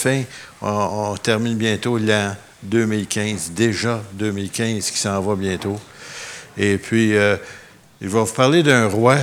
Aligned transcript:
fin, 0.00 0.22
on, 0.62 1.14
termine 1.22 1.56
bientôt 1.56 1.98
l'an 1.98 2.34
2015, 2.62 3.52
déjà 3.52 4.02
2015 4.14 4.90
qui 4.90 4.98
s'en 4.98 5.20
va 5.20 5.34
bientôt. 5.36 5.78
Et 6.56 6.78
puis, 6.78 7.16
euh, 7.16 7.36
il 8.00 8.08
va 8.08 8.22
vous 8.22 8.32
parler 8.32 8.62
d'un 8.62 8.88
roi 8.88 9.18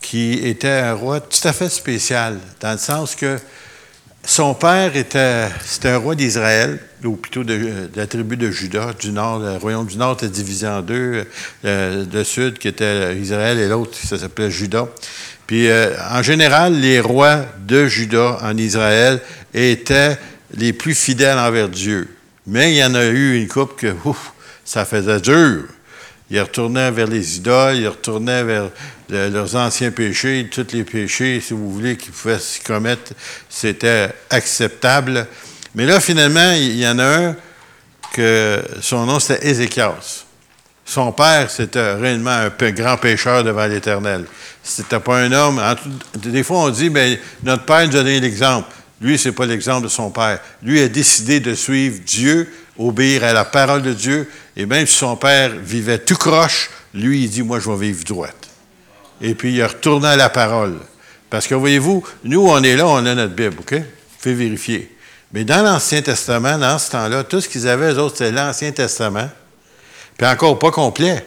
qui 0.00 0.32
était 0.32 0.68
un 0.68 0.94
roi 0.94 1.20
tout 1.20 1.46
à 1.46 1.52
fait 1.52 1.68
spécial, 1.68 2.38
dans 2.60 2.72
le 2.72 2.78
sens 2.78 3.14
que 3.14 3.38
son 4.24 4.54
père 4.54 4.96
était, 4.96 5.48
c'était 5.64 5.90
un 5.90 5.98
roi 5.98 6.14
d'Israël, 6.14 6.80
ou 7.04 7.16
plutôt 7.16 7.44
de, 7.44 7.88
la 7.94 8.06
tribu 8.06 8.36
de 8.36 8.50
Juda, 8.50 8.92
du 8.98 9.12
nord. 9.12 9.38
Le 9.38 9.56
royaume 9.56 9.86
du 9.86 9.96
nord 9.96 10.14
était 10.14 10.28
divisé 10.28 10.66
en 10.66 10.82
deux. 10.82 11.24
Euh, 11.64 12.04
le 12.12 12.24
sud, 12.24 12.58
qui 12.58 12.68
était 12.68 13.16
Israël, 13.16 13.58
et 13.58 13.68
l'autre, 13.68 13.96
ça 13.96 14.18
s'appelait 14.18 14.50
Juda. 14.50 14.88
Puis, 15.46 15.68
euh, 15.68 15.94
en 16.10 16.22
général, 16.22 16.74
les 16.80 16.98
rois 16.98 17.44
de 17.66 17.86
Juda 17.86 18.38
en 18.42 18.56
Israël 18.56 19.20
étaient 19.54 20.18
les 20.54 20.72
plus 20.72 20.94
fidèles 20.94 21.38
envers 21.38 21.68
Dieu. 21.68 22.08
Mais 22.46 22.72
il 22.72 22.76
y 22.76 22.84
en 22.84 22.94
a 22.94 23.04
eu 23.04 23.40
une 23.40 23.48
coupe 23.48 23.76
que, 23.76 23.94
ouf, 24.04 24.32
ça 24.64 24.84
faisait 24.84 25.20
dur. 25.20 25.64
Ils 26.30 26.40
retournaient 26.40 26.90
vers 26.90 27.06
les 27.06 27.36
idoles, 27.36 27.76
ils 27.76 27.88
retournaient 27.88 28.42
vers 28.42 28.70
leurs 29.08 29.54
anciens 29.54 29.92
péchés, 29.92 30.48
tous 30.50 30.66
les 30.72 30.82
péchés, 30.82 31.40
si 31.40 31.54
vous 31.54 31.72
voulez, 31.72 31.96
qu'ils 31.96 32.12
pouvaient 32.12 32.38
s'y 32.38 32.60
commettre, 32.60 33.12
c'était 33.48 34.10
acceptable. 34.30 35.26
Mais 35.74 35.86
là, 35.86 36.00
finalement, 36.00 36.52
il 36.52 36.76
y 36.76 36.88
en 36.88 36.98
a 36.98 37.04
un 37.04 37.36
que 38.12 38.60
son 38.80 39.06
nom, 39.06 39.20
c'était 39.20 39.46
Ézéchias. 39.46 40.24
Son 40.84 41.12
père, 41.12 41.50
c'était 41.50 41.94
réellement 41.94 42.30
un 42.30 42.70
grand 42.70 42.96
pécheur 42.96 43.42
devant 43.44 43.66
l'Éternel. 43.66 44.24
C'était 44.62 45.00
pas 45.00 45.18
un 45.18 45.32
homme. 45.32 45.60
Des 46.14 46.42
fois, 46.42 46.58
on 46.58 46.70
dit, 46.70 46.90
mais 46.90 47.20
notre 47.42 47.64
père 47.64 47.86
nous 47.86 47.96
a 47.96 48.02
donné 48.02 48.20
l'exemple. 48.20 48.68
Lui, 49.00 49.18
ce 49.18 49.28
n'est 49.28 49.34
pas 49.34 49.46
l'exemple 49.46 49.84
de 49.84 49.88
son 49.88 50.10
père. 50.10 50.40
Lui 50.62 50.80
a 50.80 50.88
décidé 50.88 51.40
de 51.40 51.54
suivre 51.54 52.00
Dieu, 52.04 52.52
obéir 52.78 53.24
à 53.24 53.32
la 53.32 53.44
parole 53.44 53.82
de 53.82 53.92
Dieu, 53.92 54.30
et 54.56 54.66
même 54.66 54.86
si 54.86 54.94
son 54.94 55.16
père 55.16 55.50
vivait 55.56 55.98
tout 55.98 56.16
croche, 56.16 56.70
lui, 56.94 57.24
il 57.24 57.30
dit, 57.30 57.42
moi, 57.42 57.60
je 57.60 57.70
vais 57.70 57.88
vivre 57.88 58.04
droite. 58.04 58.48
Et 59.20 59.34
puis, 59.34 59.54
il 59.54 59.64
retourné 59.64 60.08
à 60.08 60.16
la 60.16 60.30
parole. 60.30 60.78
Parce 61.28 61.46
que, 61.46 61.54
voyez-vous, 61.54 62.02
nous, 62.24 62.46
on 62.46 62.62
est 62.62 62.76
là, 62.76 62.86
on 62.86 63.04
a 63.04 63.14
notre 63.14 63.34
Bible, 63.34 63.56
OK? 63.60 63.74
Fait 64.18 64.32
vérifier. 64.32 64.96
Mais 65.32 65.44
dans 65.44 65.62
l'Ancien 65.62 66.00
Testament, 66.00 66.56
dans 66.56 66.78
ce 66.78 66.90
temps-là, 66.92 67.24
tout 67.24 67.40
ce 67.40 67.48
qu'ils 67.48 67.68
avaient, 67.68 67.92
eux 67.92 67.98
autres, 67.98 68.18
c'était 68.18 68.32
l'Ancien 68.32 68.72
Testament. 68.72 69.28
Puis 70.16 70.26
encore 70.26 70.58
pas 70.58 70.70
complet, 70.70 71.26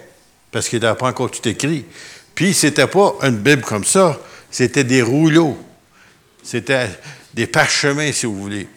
parce 0.52 0.68
qu'il 0.68 0.80
n'avait 0.80 0.98
pas 0.98 1.08
encore 1.08 1.30
tout 1.30 1.48
écrit. 1.48 1.86
Puis, 2.34 2.54
c'était 2.56 2.88
pas 2.88 3.14
une 3.22 3.38
Bible 3.38 3.62
comme 3.62 3.84
ça, 3.84 4.20
c'était 4.50 4.84
des 4.84 5.04
rouleaux. 5.04 5.58
C'était 6.42 6.88
des 7.40 7.48
parchemins, 7.48 8.12
si 8.12 8.26
vous 8.26 8.36
voulez. 8.36 8.68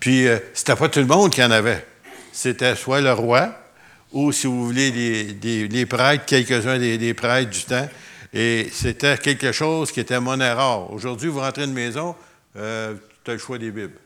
Puis, 0.00 0.26
euh, 0.26 0.40
c'était 0.52 0.74
pas 0.74 0.88
tout 0.88 0.98
le 0.98 1.06
monde 1.06 1.32
qui 1.32 1.40
en 1.40 1.52
avait. 1.52 1.86
C'était 2.32 2.74
soit 2.74 3.00
le 3.00 3.12
roi, 3.12 3.56
ou, 4.10 4.32
si 4.32 4.48
vous 4.48 4.66
voulez, 4.66 4.90
les, 4.90 5.86
prêtres, 5.86 6.24
quelques-uns 6.24 6.78
des, 6.78 7.14
prêtres 7.14 7.50
du 7.50 7.62
temps. 7.62 7.88
Et 8.32 8.68
c'était 8.72 9.16
quelque 9.18 9.52
chose 9.52 9.92
qui 9.92 10.00
était 10.00 10.18
monnaie 10.18 10.50
rare. 10.50 10.92
Aujourd'hui, 10.92 11.28
vous 11.28 11.38
rentrez 11.38 11.62
une 11.62 11.72
maison, 11.72 12.16
euh, 12.56 12.94
tu 13.22 13.30
as 13.30 13.34
le 13.34 13.38
choix 13.38 13.56
des 13.56 13.70
Bibles. 13.70 14.00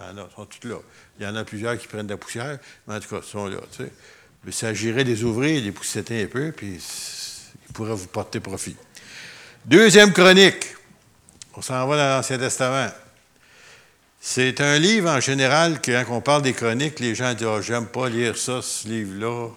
Ils 0.00 0.24
sont 0.36 0.46
toutes 0.46 0.64
là. 0.64 0.76
Il 1.18 1.26
y 1.26 1.28
en 1.28 1.34
a 1.34 1.42
plusieurs 1.42 1.76
qui 1.76 1.88
prennent 1.88 2.06
de 2.06 2.12
la 2.12 2.18
poussière, 2.18 2.56
mais 2.86 2.94
en 2.94 3.00
tout 3.00 3.08
cas, 3.08 3.20
ils 3.20 3.28
sont 3.28 3.46
là. 3.48 3.58
Il 4.46 4.52
s'agirait 4.52 5.02
de 5.02 5.10
les 5.10 5.24
ouvrir, 5.24 5.60
les 5.60 5.72
poussetter 5.72 6.22
un 6.22 6.26
peu, 6.26 6.52
puis 6.52 6.78
ils 7.68 7.72
pourraient 7.72 7.96
vous 7.96 8.06
porter 8.06 8.38
profit. 8.38 8.76
Deuxième 9.64 10.12
chronique. 10.12 10.66
On 11.56 11.62
s'en 11.62 11.84
va 11.88 11.96
dans 11.96 12.16
l'Ancien 12.16 12.38
Testament. 12.38 12.90
C'est 14.22 14.60
un 14.60 14.78
livre 14.78 15.08
en 15.08 15.18
général 15.18 15.80
quand 15.82 16.04
on 16.10 16.20
parle 16.20 16.42
des 16.42 16.52
chroniques, 16.52 17.00
les 17.00 17.14
gens 17.14 17.32
disent 17.32 17.46
oh, 17.46 17.62
J'aime 17.62 17.86
pas 17.86 18.10
lire 18.10 18.36
ça, 18.36 18.60
ce 18.60 18.86
livre-là. 18.86 19.48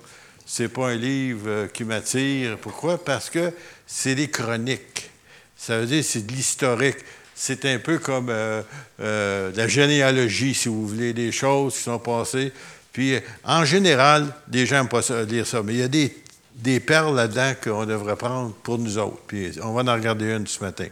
C'est 0.46 0.70
pas 0.70 0.92
un 0.92 0.96
livre 0.96 1.48
euh, 1.48 1.68
qui 1.68 1.84
m'attire. 1.84 2.58
Pourquoi? 2.60 3.04
Parce 3.04 3.30
que 3.30 3.52
c'est 3.86 4.16
des 4.16 4.30
chroniques. 4.30 5.12
Ça 5.58 5.80
veut 5.80 5.86
dire 5.86 6.02
c'est 6.02 6.26
de 6.26 6.32
l'historique. 6.32 6.96
C'est 7.36 7.66
un 7.66 7.78
peu 7.78 8.00
comme 8.00 8.30
euh, 8.30 8.62
euh, 9.02 9.52
la 9.54 9.68
généalogie, 9.68 10.54
si 10.54 10.70
vous 10.70 10.88
voulez, 10.88 11.12
des 11.12 11.34
choses 11.34 11.76
qui 11.76 11.82
sont 11.82 12.00
passées. 12.00 12.54
Puis, 12.94 13.20
en 13.44 13.66
général, 13.66 14.34
les 14.50 14.66
gens 14.66 14.78
n'aiment 14.78 14.88
pas 14.88 15.02
lire 15.26 15.46
ça. 15.46 15.62
Mais 15.62 15.74
il 15.74 15.80
y 15.80 15.84
a 15.84 15.88
des, 15.90 16.16
des 16.56 16.80
perles 16.80 17.16
là-dedans 17.16 17.54
qu'on 17.62 17.86
devrait 17.86 18.16
prendre 18.16 18.54
pour 18.64 18.78
nous 18.78 18.98
autres. 18.98 19.20
Puis, 19.28 19.52
on 19.62 19.74
va 19.74 19.82
en 19.92 19.96
regarder 19.96 20.32
une 20.32 20.48
ce 20.48 20.64
matin. 20.64 20.88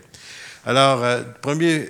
Alors, 0.66 1.06
premier 1.42 1.88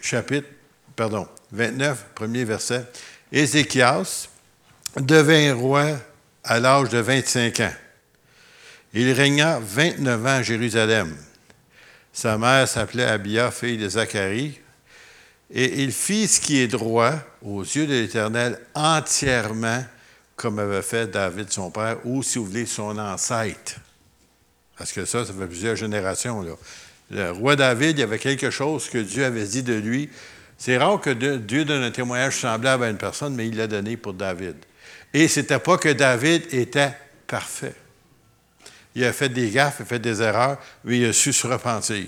chapitre, 0.00 0.48
pardon, 0.96 1.26
29, 1.52 2.06
premier 2.14 2.44
verset. 2.44 2.84
Ézéchias 3.32 4.28
devint 4.96 5.54
roi 5.54 5.98
à 6.44 6.58
l'âge 6.60 6.88
de 6.88 6.98
25 6.98 7.60
ans. 7.60 7.72
Il 8.92 9.12
régna 9.12 9.60
29 9.60 10.26
ans 10.26 10.28
à 10.28 10.42
Jérusalem. 10.42 11.16
Sa 12.12 12.38
mère 12.38 12.66
s'appelait 12.66 13.04
Abia, 13.04 13.50
fille 13.50 13.78
de 13.78 13.88
Zacharie, 13.88 14.58
et 15.52 15.82
il 15.82 15.92
fit 15.92 16.26
ce 16.26 16.40
qui 16.40 16.58
est 16.58 16.68
droit 16.68 17.14
aux 17.42 17.62
yeux 17.62 17.86
de 17.86 17.92
l'Éternel 17.92 18.58
entièrement, 18.74 19.84
comme 20.34 20.58
avait 20.58 20.82
fait 20.82 21.06
David 21.08 21.52
son 21.52 21.70
père, 21.70 21.98
ou 22.04 22.22
si 22.22 22.38
vous 22.38 22.46
voulez, 22.46 22.66
son 22.66 22.98
ancêtre. 22.98 23.76
Parce 24.76 24.92
que 24.92 25.04
ça, 25.04 25.24
ça 25.24 25.32
fait 25.32 25.46
plusieurs 25.46 25.76
générations. 25.76 26.44
Le 27.10 27.30
roi 27.30 27.54
David, 27.54 27.98
il 27.98 28.00
y 28.00 28.04
avait 28.04 28.18
quelque 28.18 28.50
chose 28.50 28.88
que 28.88 28.98
Dieu 28.98 29.24
avait 29.24 29.46
dit 29.46 29.62
de 29.62 29.74
lui 29.74 30.08
c'est 30.60 30.76
rare 30.76 31.00
que 31.00 31.08
Dieu 31.38 31.64
donne 31.64 31.82
un 31.84 31.90
témoignage 31.90 32.36
semblable 32.36 32.84
à 32.84 32.90
une 32.90 32.98
personne, 32.98 33.34
mais 33.34 33.48
il 33.48 33.56
l'a 33.56 33.66
donné 33.66 33.96
pour 33.96 34.12
David. 34.12 34.56
Et 35.14 35.26
ce 35.26 35.40
n'était 35.40 35.58
pas 35.58 35.78
que 35.78 35.88
David 35.88 36.52
était 36.52 36.92
parfait. 37.26 37.74
Il 38.94 39.02
a 39.04 39.14
fait 39.14 39.30
des 39.30 39.48
gaffes, 39.48 39.76
il 39.78 39.82
a 39.84 39.86
fait 39.86 39.98
des 39.98 40.20
erreurs, 40.20 40.58
mais 40.84 40.98
il 40.98 41.06
a 41.06 41.12
su 41.14 41.32
se 41.32 41.46
repentir. 41.46 42.04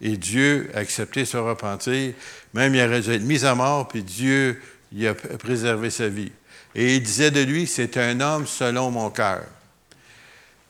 Et 0.00 0.16
Dieu 0.16 0.68
a 0.74 0.78
accepté 0.78 1.24
se 1.24 1.36
repentir. 1.36 2.14
Même 2.54 2.74
il 2.74 2.82
aurait 2.82 3.02
dû 3.02 3.12
être 3.12 3.22
mis 3.22 3.44
à 3.44 3.54
mort, 3.54 3.86
puis 3.86 4.02
Dieu 4.02 4.60
il 4.92 5.06
a 5.06 5.14
préservé 5.14 5.90
sa 5.90 6.08
vie. 6.08 6.32
Et 6.74 6.96
il 6.96 7.02
disait 7.04 7.30
de 7.30 7.40
lui, 7.40 7.68
c'est 7.68 7.96
un 7.98 8.20
homme 8.20 8.48
selon 8.48 8.90
mon 8.90 9.10
cœur. 9.10 9.44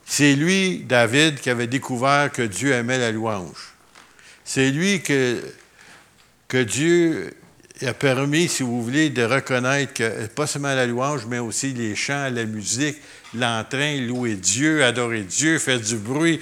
C'est 0.05 0.35
lui, 0.35 0.83
David, 0.87 1.39
qui 1.39 1.49
avait 1.49 1.65
découvert 1.65 2.31
que 2.31 2.43
Dieu 2.43 2.73
aimait 2.73 2.99
la 2.99 3.11
louange. 3.11 3.73
C'est 4.43 4.69
lui 4.69 5.01
que 5.01 5.41
que 6.51 6.57
Dieu 6.57 7.33
a 7.81 7.93
permis, 7.93 8.49
si 8.49 8.61
vous 8.61 8.83
voulez, 8.83 9.09
de 9.09 9.23
reconnaître 9.23 9.93
que 9.93 10.27
pas 10.27 10.45
seulement 10.45 10.75
la 10.75 10.85
louange, 10.85 11.25
mais 11.25 11.39
aussi 11.39 11.71
les 11.71 11.95
chants, 11.95 12.29
la 12.29 12.43
musique, 12.43 12.97
l'entrain, 13.33 14.01
louer 14.01 14.35
Dieu, 14.35 14.83
adorer 14.83 15.21
Dieu, 15.21 15.59
faire 15.59 15.79
du 15.79 15.95
bruit. 15.95 16.41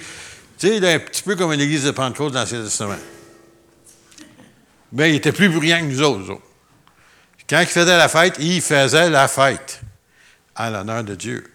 Tu 0.58 0.66
sais, 0.66 0.76
il 0.78 0.84
est 0.84 0.94
un 0.94 0.98
petit 0.98 1.22
peu 1.22 1.36
comme 1.36 1.52
une 1.52 1.60
église 1.60 1.84
de 1.84 1.92
Pentecôte 1.92 2.32
dans 2.32 2.40
l'Ancien 2.40 2.60
Testament. 2.60 2.98
Mais 4.92 5.10
il 5.10 5.14
était 5.14 5.30
plus 5.30 5.48
bruyant 5.48 5.78
que 5.78 5.84
nous 5.84 6.02
autres. 6.02 6.40
Quand 7.48 7.60
il 7.60 7.66
faisait 7.68 7.96
la 7.96 8.08
fête, 8.08 8.34
il 8.40 8.60
faisait 8.60 9.10
la 9.10 9.28
fête 9.28 9.80
à 10.56 10.70
l'honneur 10.70 11.04
de 11.04 11.14
Dieu. 11.14 11.48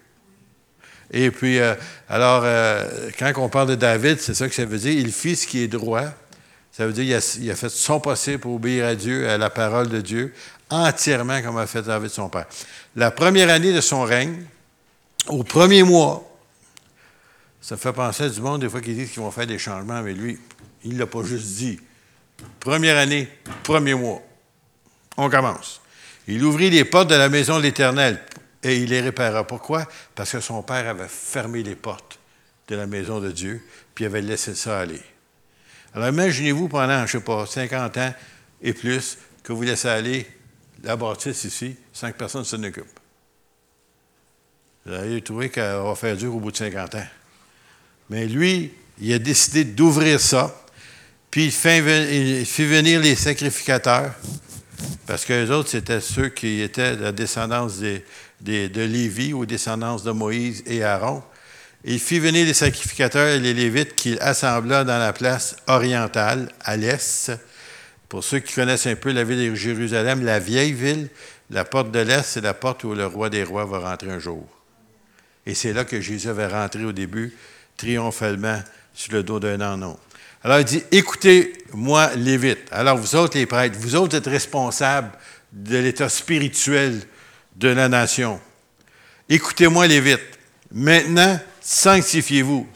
Et 1.11 1.29
puis, 1.29 1.59
euh, 1.59 1.75
alors, 2.07 2.43
euh, 2.45 3.09
quand 3.19 3.33
on 3.35 3.49
parle 3.49 3.67
de 3.67 3.75
David, 3.75 4.21
c'est 4.21 4.33
ça 4.33 4.47
que 4.47 4.55
ça 4.55 4.63
veut 4.63 4.77
dire. 4.77 4.93
Il 4.93 5.11
fit 5.11 5.35
ce 5.35 5.45
qui 5.45 5.61
est 5.61 5.67
droit 5.67 6.05
ça 6.75 6.85
veut 6.85 6.91
dire 6.91 7.21
qu'il 7.21 7.49
a, 7.51 7.55
fait 7.55 7.69
son 7.69 8.01
possible 8.01 8.39
pour 8.39 8.55
obéir 8.55 8.85
à 8.85 8.95
Dieu, 8.95 9.29
à 9.29 9.37
la 9.37 9.49
parole 9.49 9.87
de 9.87 10.01
Dieu, 10.01 10.33
entièrement 10.69 11.41
comme 11.41 11.57
a 11.57 11.67
fait 11.67 11.81
David 11.81 12.09
son 12.09 12.27
père. 12.27 12.47
La 12.97 13.11
première 13.11 13.49
année 13.49 13.71
de 13.71 13.79
son 13.79 14.03
règne, 14.03 14.43
au 15.29 15.45
premier 15.45 15.83
mois, 15.83 16.37
ça 17.61 17.77
fait 17.77 17.93
penser 17.93 18.23
à 18.23 18.29
du 18.29 18.41
monde 18.41 18.59
des 18.59 18.67
fois 18.67 18.81
qui 18.81 18.93
disent 18.93 19.09
qu'ils 19.11 19.21
vont 19.21 19.31
faire 19.31 19.47
des 19.47 19.57
changements, 19.57 20.01
mais 20.01 20.11
lui, 20.11 20.37
il 20.83 20.95
ne 20.95 20.99
l'a 20.99 21.07
pas 21.07 21.23
juste 21.23 21.55
dit. 21.55 21.79
Première 22.59 22.97
année, 22.97 23.29
premier 23.63 23.93
mois. 23.93 24.21
On 25.15 25.29
commence. 25.29 25.79
Il 26.27 26.43
ouvrit 26.43 26.71
les 26.71 26.83
portes 26.83 27.09
de 27.09 27.15
la 27.15 27.29
maison 27.29 27.55
de 27.55 27.63
l'Éternel 27.63 28.21
et 28.61 28.75
il 28.75 28.89
les 28.89 28.99
répara. 28.99 29.47
Pourquoi? 29.47 29.87
Parce 30.13 30.33
que 30.33 30.41
son 30.41 30.61
père 30.61 30.89
avait 30.89 31.07
fermé 31.07 31.63
les 31.63 31.75
portes 31.75 32.19
de 32.67 32.75
la 32.75 32.85
maison 32.85 33.21
de 33.21 33.31
Dieu, 33.31 33.65
puis 33.93 34.03
avait 34.03 34.21
laissé 34.21 34.55
ça 34.55 34.81
aller. 34.81 35.01
Alors 35.95 36.09
imaginez-vous 36.09 36.67
pendant, 36.67 37.07
je 37.07 37.17
ne 37.17 37.21
sais 37.21 37.25
pas, 37.25 37.45
50 37.45 37.97
ans 37.97 38.13
et 38.61 38.73
plus, 38.73 39.17
que 39.41 39.53
vous 39.53 39.61
laissez 39.61 39.87
aller 39.87 40.27
la 40.83 40.97
bâtisse 40.97 41.45
ici 41.45 41.77
sans 41.93 42.11
que 42.11 42.17
personne 42.17 42.41
ne 42.41 42.45
s'en 42.45 42.61
occupe. 42.63 42.99
Vous 44.85 44.93
allez 44.93 45.21
trouver 45.21 45.49
qu'elle 45.49 45.77
va 45.77 45.95
faire 45.95 46.17
dur 46.17 46.35
au 46.35 46.39
bout 46.41 46.51
de 46.51 46.57
50 46.57 46.95
ans. 46.95 47.07
Mais 48.09 48.27
lui, 48.27 48.73
il 48.99 49.13
a 49.13 49.19
décidé 49.19 49.63
d'ouvrir 49.63 50.19
ça, 50.19 50.53
puis 51.31 51.45
il 51.45 51.51
fait, 51.51 51.79
venir 51.79 52.99
les 52.99 53.15
sacrificateurs, 53.15 54.13
parce 55.07 55.23
que 55.23 55.31
les 55.31 55.49
autres, 55.49 55.69
c'était 55.69 56.01
ceux 56.01 56.27
qui 56.27 56.61
étaient 56.61 56.97
de 56.97 57.03
la 57.03 57.11
descendance 57.13 57.79
de 57.79 58.81
Lévi 58.81 59.33
ou 59.33 59.45
descendance 59.45 60.03
de 60.03 60.11
Moïse 60.11 60.61
et 60.65 60.83
Aaron. 60.83 61.23
Il 61.87 61.99
fit 61.99 62.17
venir 62.17 62.47
les 62.47 62.55
sacrificateurs 62.55 63.27
et 63.27 63.39
les 63.39 63.53
Lévites 63.53 63.93
qu'il 63.93 64.17
assembla 64.19 64.83
dans 64.83 64.97
la 64.97 65.13
place 65.13 65.55
orientale, 65.67 66.49
à 66.61 66.77
l'est, 66.77 67.31
Pour 68.09 68.23
ceux 68.23 68.39
qui 68.39 68.55
connaissent 68.55 68.87
un 68.87 68.95
peu 68.95 69.11
la 69.11 69.23
ville 69.23 69.51
de 69.51 69.55
Jérusalem, 69.55 70.25
la 70.25 70.39
vieille 70.39 70.73
ville, 70.73 71.09
la 71.51 71.63
porte 71.63 71.91
de 71.91 71.99
l'Est, 71.99 72.23
c'est 72.23 72.41
la 72.41 72.55
porte 72.55 72.83
où 72.85 72.95
le 72.95 73.05
roi 73.05 73.29
des 73.29 73.43
rois 73.43 73.65
va 73.65 73.79
rentrer 73.79 74.09
un 74.09 74.17
jour. 74.17 74.47
Et 75.45 75.53
c'est 75.53 75.73
là 75.73 75.85
que 75.85 76.01
Jésus 76.01 76.31
va 76.31 76.47
rentrer 76.47 76.85
au 76.85 76.91
début, 76.91 77.33
triomphalement, 77.77 78.63
sur 78.95 79.13
le 79.13 79.21
dos 79.21 79.39
d'un 79.39 79.61
anon. 79.61 79.99
Alors 80.43 80.59
il 80.59 80.65
dit, 80.65 80.83
écoutez-moi, 80.91 82.15
Lévite. 82.15 82.67
Alors 82.71 82.97
vous 82.97 83.15
autres, 83.15 83.37
les 83.37 83.45
prêtres, 83.45 83.77
vous 83.79 83.95
autres 83.95 84.15
êtes 84.15 84.25
responsables 84.25 85.11
de 85.51 85.77
l'état 85.77 86.09
spirituel 86.09 86.99
de 87.57 87.67
la 87.67 87.89
nation. 87.89 88.41
Écoutez-moi, 89.29 89.85
Lévite. 89.85 90.21
Maintenant, 90.71 91.39
sanctifiez-vous. 91.65 92.67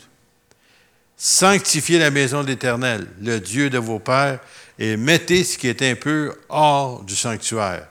Sanctifiez 1.15 1.99
la 1.99 2.09
maison 2.09 2.41
de 2.41 2.47
l'Éternel, 2.47 3.07
le 3.21 3.39
Dieu 3.39 3.69
de 3.69 3.77
vos 3.77 3.99
pères, 3.99 4.39
et 4.79 4.97
mettez 4.97 5.43
ce 5.43 5.57
qui 5.57 5.67
est 5.67 5.95
peu 5.95 6.33
hors 6.49 7.03
du 7.03 7.15
sanctuaire. 7.15 7.87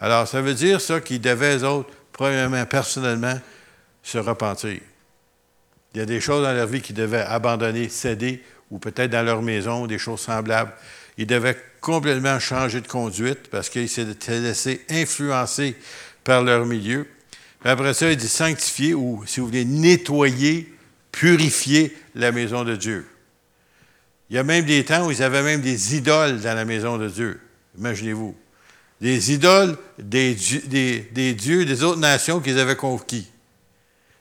Alors, 0.00 0.26
ça 0.26 0.40
veut 0.40 0.54
dire 0.54 0.80
ça 0.80 1.00
qu'ils 1.00 1.20
devaient, 1.20 1.58
eux 1.58 1.64
autres, 1.64 1.90
premièrement, 2.12 2.64
personnellement, 2.64 3.38
se 4.02 4.16
repentir. 4.18 4.80
Il 5.92 5.98
y 5.98 6.00
a 6.00 6.06
des 6.06 6.20
choses 6.20 6.44
dans 6.44 6.52
leur 6.52 6.66
vie 6.66 6.80
qu'ils 6.80 6.94
devaient 6.94 7.24
abandonner, 7.26 7.88
céder, 7.88 8.42
ou 8.70 8.78
peut-être 8.78 9.10
dans 9.10 9.24
leur 9.24 9.42
maison, 9.42 9.86
des 9.86 9.98
choses 9.98 10.20
semblables. 10.20 10.72
Ils 11.18 11.26
devaient 11.26 11.58
complètement 11.80 12.38
changer 12.38 12.80
de 12.80 12.86
conduite 12.86 13.48
parce 13.50 13.68
qu'ils 13.68 13.88
s'étaient 13.88 14.40
laissés 14.40 14.84
influencer 14.88 15.76
par 16.22 16.42
leur 16.42 16.64
milieu. 16.64 17.06
Après 17.64 17.94
ça, 17.94 18.10
il 18.10 18.16
dit 18.16 18.28
sanctifier 18.28 18.94
ou, 18.94 19.24
si 19.26 19.40
vous 19.40 19.46
voulez, 19.46 19.64
nettoyer, 19.64 20.72
purifier 21.10 21.96
la 22.14 22.32
maison 22.32 22.64
de 22.64 22.76
Dieu. 22.76 23.06
Il 24.30 24.36
y 24.36 24.38
a 24.38 24.42
même 24.42 24.64
des 24.64 24.84
temps 24.84 25.06
où 25.06 25.10
ils 25.10 25.22
avaient 25.22 25.42
même 25.42 25.60
des 25.60 25.96
idoles 25.96 26.40
dans 26.40 26.54
la 26.54 26.64
maison 26.64 26.98
de 26.98 27.08
Dieu. 27.08 27.40
Imaginez-vous. 27.78 28.36
Des 29.00 29.32
idoles 29.32 29.76
des, 29.98 30.36
des, 31.12 31.34
dieux 31.34 31.64
des 31.64 31.82
autres 31.82 32.00
nations 32.00 32.40
qu'ils 32.40 32.58
avaient 32.58 32.76
conquis. 32.76 33.30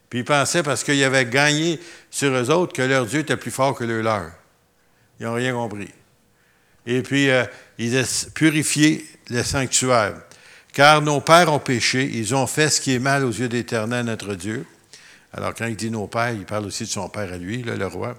Puis 0.09 0.19
ils 0.19 0.25
pensaient, 0.25 0.63
parce 0.63 0.83
qu'ils 0.83 1.03
avaient 1.03 1.25
gagné 1.25 1.79
sur 2.09 2.31
eux 2.31 2.49
autres, 2.49 2.73
que 2.73 2.81
leur 2.81 3.05
Dieu 3.05 3.19
était 3.19 3.37
plus 3.37 3.51
fort 3.51 3.75
que 3.75 3.83
le 3.83 4.01
leur. 4.01 4.31
Ils 5.19 5.25
n'ont 5.25 5.33
rien 5.33 5.53
compris. 5.53 5.89
Et 6.85 7.01
puis, 7.01 7.29
euh, 7.29 7.43
ils 7.77 7.97
ont 7.97 8.29
purifié 8.33 9.05
le 9.29 9.43
sanctuaire. 9.43 10.15
Car 10.77 11.01
nos 11.01 11.21
pères 11.21 11.51
ont 11.51 11.57
péché, 11.57 12.07
ils 12.13 12.35
ont 12.35 12.45
fait 12.45 12.69
ce 12.69 12.79
qui 12.79 12.93
est 12.93 12.99
mal 12.99 13.25
aux 13.25 13.31
yeux 13.31 13.49
d'Éternel, 13.49 14.05
notre 14.05 14.35
Dieu. 14.35 14.63
Alors, 15.33 15.55
quand 15.55 15.65
il 15.65 15.75
dit 15.75 15.89
nos 15.89 16.05
pères, 16.05 16.33
il 16.33 16.45
parle 16.45 16.67
aussi 16.67 16.83
de 16.83 16.89
son 16.89 17.09
père 17.09 17.33
à 17.33 17.37
lui, 17.37 17.63
le 17.63 17.87
roi. 17.87 18.15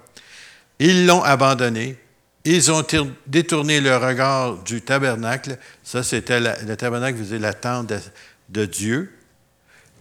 Ils 0.77 1.05
l'ont 1.05 1.23
abandonné. 1.23 1.95
Ils 2.43 2.69
ont 2.69 2.85
détourné 3.27 3.79
le 3.79 3.95
regard 3.95 4.57
du 4.63 4.81
tabernacle. 4.81 5.57
Ça, 5.85 6.03
c'était 6.03 6.41
le 6.41 6.75
tabernacle 6.75 7.19
faisait 7.19 7.39
la 7.39 7.53
tente 7.53 7.93
de, 8.49 8.65
Dieu. 8.65 9.09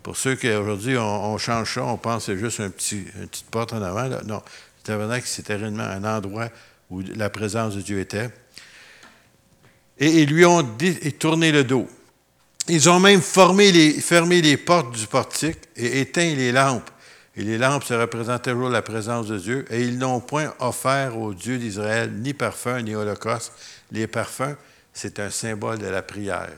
Pour 0.03 0.17
ceux 0.17 0.35
qui 0.35 0.51
aujourd'hui 0.51 0.99
on, 0.99 1.39
change 1.39 1.75
ça, 1.75 1.85
on 1.85 1.97
pense 1.97 2.27
que 2.27 2.33
c'est 2.33 2.41
juste 2.41 2.59
une 2.59 2.73
petite 2.73 3.49
porte 3.53 3.73
en 3.73 3.83
avant. 3.83 4.09
Non, 4.27 4.43
le 4.43 4.83
tabernacle, 4.83 5.29
c'était 5.29 5.55
réellement 5.55 5.85
un 5.85 6.03
endroit 6.03 6.49
où 6.91 7.03
la 7.15 7.31
présence 7.31 7.77
de 7.77 7.83
Dieu 7.83 8.01
était. 8.01 8.31
Et 10.01 10.23
ils 10.23 10.29
lui 10.29 10.45
ont 10.45 10.67
tourné 11.21 11.53
le 11.53 11.63
dos. 11.63 11.89
Ils 12.69 12.91
ont 12.91 13.01
même 13.01 13.23
fermé 13.23 13.73
les 13.73 14.57
portes 14.57 14.95
du 14.95 15.07
portique 15.07 15.59
et 15.77 16.01
éteint 16.01 16.35
les 16.35 16.53
lampes. 16.53 16.91
Et 17.35 17.43
les 17.43 17.57
lampes, 17.57 17.85
se 17.85 17.95
représentent 17.95 18.43
toujours 18.43 18.69
la 18.69 18.83
présence 18.83 19.29
de 19.29 19.39
Dieu. 19.39 19.65
Et 19.71 19.83
ils 19.83 19.97
n'ont 19.97 20.21
point 20.21 20.53
offert 20.59 21.17
au 21.17 21.33
Dieu 21.33 21.57
d'Israël 21.57 22.13
ni 22.13 22.35
parfum 22.35 22.83
ni 22.83 22.95
holocauste. 22.95 23.53
Les 23.93 24.07
parfums, 24.07 24.57
c'est 24.93 25.19
un 25.21 25.31
symbole 25.31 25.79
de 25.79 25.87
la 25.87 26.03
prière. 26.03 26.51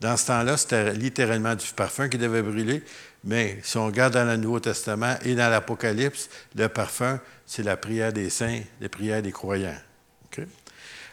Dans 0.00 0.16
ce 0.16 0.26
temps-là, 0.26 0.56
c'était 0.56 0.92
littéralement 0.92 1.54
du 1.54 1.66
parfum 1.74 2.08
qui 2.08 2.18
devait 2.18 2.42
brûler, 2.42 2.82
mais 3.24 3.58
si 3.62 3.76
on 3.78 3.86
regarde 3.86 4.14
dans 4.14 4.24
le 4.24 4.36
Nouveau 4.36 4.60
Testament 4.60 5.16
et 5.24 5.34
dans 5.34 5.48
l'Apocalypse, 5.48 6.28
le 6.54 6.68
parfum, 6.68 7.18
c'est 7.46 7.64
la 7.64 7.76
prière 7.76 8.12
des 8.12 8.30
saints, 8.30 8.60
la 8.80 8.88
prière 8.88 9.22
des 9.22 9.32
croyants. 9.32 9.78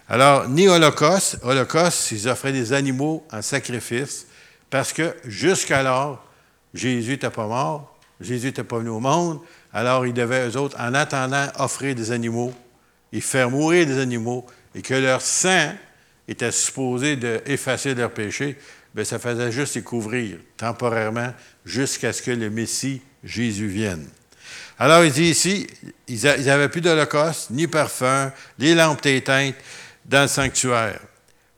Alors, 0.07 0.47
ni 0.47 0.67
holocauste, 0.67 1.39
holocauste, 1.41 2.11
ils 2.11 2.27
offraient 2.27 2.51
des 2.51 2.73
animaux 2.73 3.25
en 3.31 3.41
sacrifice, 3.41 4.27
parce 4.69 4.93
que 4.93 5.15
jusqu'alors, 5.25 6.23
Jésus 6.73 7.11
n'était 7.11 7.29
pas 7.29 7.47
mort, 7.47 7.97
Jésus 8.21 8.47
n'était 8.47 8.63
pas 8.63 8.77
venu 8.77 8.89
au 8.89 8.99
monde, 8.99 9.39
alors 9.73 10.05
ils 10.05 10.13
devaient, 10.13 10.47
eux 10.47 10.57
autres, 10.57 10.77
en 10.79 10.93
attendant, 10.93 11.47
offrir 11.57 11.95
des 11.95 12.11
animaux. 12.11 12.53
Et 13.13 13.21
faire 13.21 13.49
mourir 13.49 13.85
des 13.85 13.99
animaux, 13.99 14.45
et 14.73 14.81
que 14.81 14.93
leur 14.93 15.21
sang 15.21 15.71
était 16.27 16.51
supposé 16.51 17.15
d'effacer 17.15 17.95
leurs 17.95 18.11
péchés, 18.11 18.57
bien, 18.93 19.05
ça 19.05 19.19
faisait 19.19 19.53
juste 19.53 19.75
les 19.75 19.83
couvrir 19.83 20.37
temporairement 20.57 21.33
jusqu'à 21.63 22.11
ce 22.11 22.21
que 22.21 22.31
le 22.31 22.49
Messie, 22.49 23.01
Jésus, 23.23 23.67
vienne. 23.67 24.05
Alors, 24.77 25.05
il 25.05 25.13
dit 25.13 25.29
ici, 25.29 25.67
ils 26.09 26.23
n'avaient 26.23 26.67
plus 26.67 26.81
d'holocauste, 26.81 27.51
ni 27.51 27.67
parfum, 27.67 28.33
les 28.59 28.75
lampes 28.75 29.05
éteintes 29.05 29.55
dans 30.05 30.23
le 30.23 30.27
sanctuaire. 30.27 31.01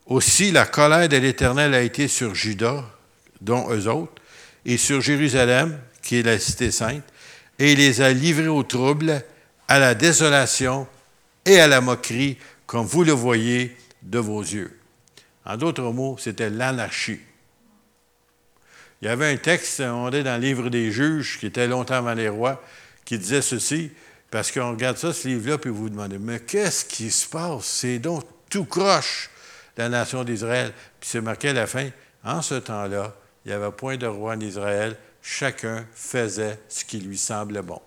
Aussi, 0.05 0.51
la 0.51 0.65
colère 0.65 1.09
de 1.09 1.17
l'Éternel 1.17 1.73
a 1.73 1.81
été 1.81 2.07
sur 2.07 2.33
Judas, 2.33 2.83
dont 3.41 3.69
eux 3.69 3.88
autres, 3.88 4.21
et 4.65 4.77
sur 4.77 5.01
Jérusalem, 5.01 5.79
qui 6.01 6.17
est 6.17 6.23
la 6.23 6.39
cité 6.39 6.71
sainte, 6.71 7.03
et 7.59 7.73
il 7.73 7.77
les 7.77 8.01
a 8.01 8.11
livrés 8.11 8.47
au 8.47 8.63
trouble, 8.63 9.21
à 9.67 9.79
la 9.79 9.95
désolation 9.95 10.88
et 11.45 11.59
à 11.59 11.67
la 11.67 11.81
moquerie, 11.81 12.38
comme 12.65 12.85
vous 12.85 13.03
le 13.03 13.11
voyez 13.11 13.75
de 14.01 14.19
vos 14.19 14.41
yeux. 14.41 14.77
En 15.45 15.57
d'autres 15.57 15.91
mots, 15.91 16.17
c'était 16.19 16.50
l'anarchie. 16.50 17.19
Il 19.01 19.05
y 19.05 19.11
avait 19.11 19.31
un 19.31 19.38
texte, 19.38 19.81
on 19.81 20.09
est 20.11 20.23
dans 20.23 20.39
le 20.39 20.47
livre 20.47 20.69
des 20.69 20.91
juges, 20.91 21.38
qui 21.39 21.47
était 21.47 21.67
longtemps 21.67 21.95
avant 21.95 22.13
les 22.13 22.29
rois, 22.29 22.63
qui 23.05 23.17
disait 23.17 23.41
ceci, 23.41 23.91
parce 24.31 24.51
qu'on 24.51 24.71
regarde 24.71 24.97
ça, 24.97 25.13
ce 25.13 25.27
livre-là, 25.27 25.57
puis 25.57 25.69
vous 25.69 25.83
vous 25.83 25.89
demandez, 25.89 26.17
mais 26.17 26.39
qu'est-ce 26.39 26.83
qui 26.83 27.11
se 27.11 27.27
passe? 27.27 27.65
C'est 27.65 28.00
donc 28.00 28.23
tout 28.49 28.65
croche, 28.65 29.29
la 29.77 29.89
nation 29.89 30.23
d'Israël. 30.23 30.73
Puis 30.99 31.09
c'est 31.09 31.21
marqué 31.21 31.49
à 31.49 31.53
la 31.53 31.67
fin, 31.67 31.89
en 32.23 32.41
ce 32.41 32.55
temps-là, 32.55 33.13
il 33.45 33.49
n'y 33.49 33.53
avait 33.53 33.71
point 33.71 33.97
de 33.97 34.07
roi 34.07 34.33
en 34.33 34.39
Israël, 34.39 34.97
chacun 35.21 35.85
faisait 35.94 36.59
ce 36.67 36.83
qui 36.83 36.99
lui 36.99 37.17
semblait 37.17 37.61
bon. 37.61 37.81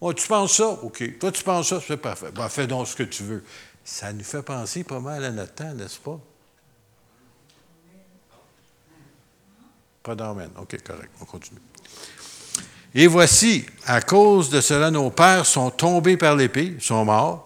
Oh, 0.00 0.12
tu 0.12 0.26
penses 0.26 0.56
ça? 0.56 0.68
OK. 0.68 1.18
Toi, 1.18 1.32
tu 1.32 1.42
penses 1.42 1.68
ça? 1.68 1.80
C'est 1.86 1.96
parfait. 1.96 2.30
Ben, 2.34 2.48
fais 2.48 2.66
donc 2.66 2.86
ce 2.86 2.96
que 2.96 3.02
tu 3.02 3.22
veux. 3.22 3.42
Ça 3.82 4.12
nous 4.12 4.24
fait 4.24 4.42
penser 4.42 4.84
pas 4.84 5.00
mal 5.00 5.24
à 5.24 5.30
notre 5.30 5.54
temps, 5.54 5.72
n'est-ce 5.72 5.98
pas? 5.98 6.20
Pas 10.02 10.14
d'amène. 10.14 10.50
OK, 10.58 10.76
correct. 10.82 11.10
On 11.20 11.24
continue. 11.24 11.60
Et 12.94 13.06
voici, 13.06 13.66
à 13.84 14.00
cause 14.00 14.50
de 14.50 14.60
cela, 14.60 14.90
nos 14.90 15.10
pères 15.10 15.44
sont 15.44 15.70
tombés 15.70 16.16
par 16.16 16.34
l'épée, 16.34 16.76
sont 16.80 17.04
morts. 17.04 17.45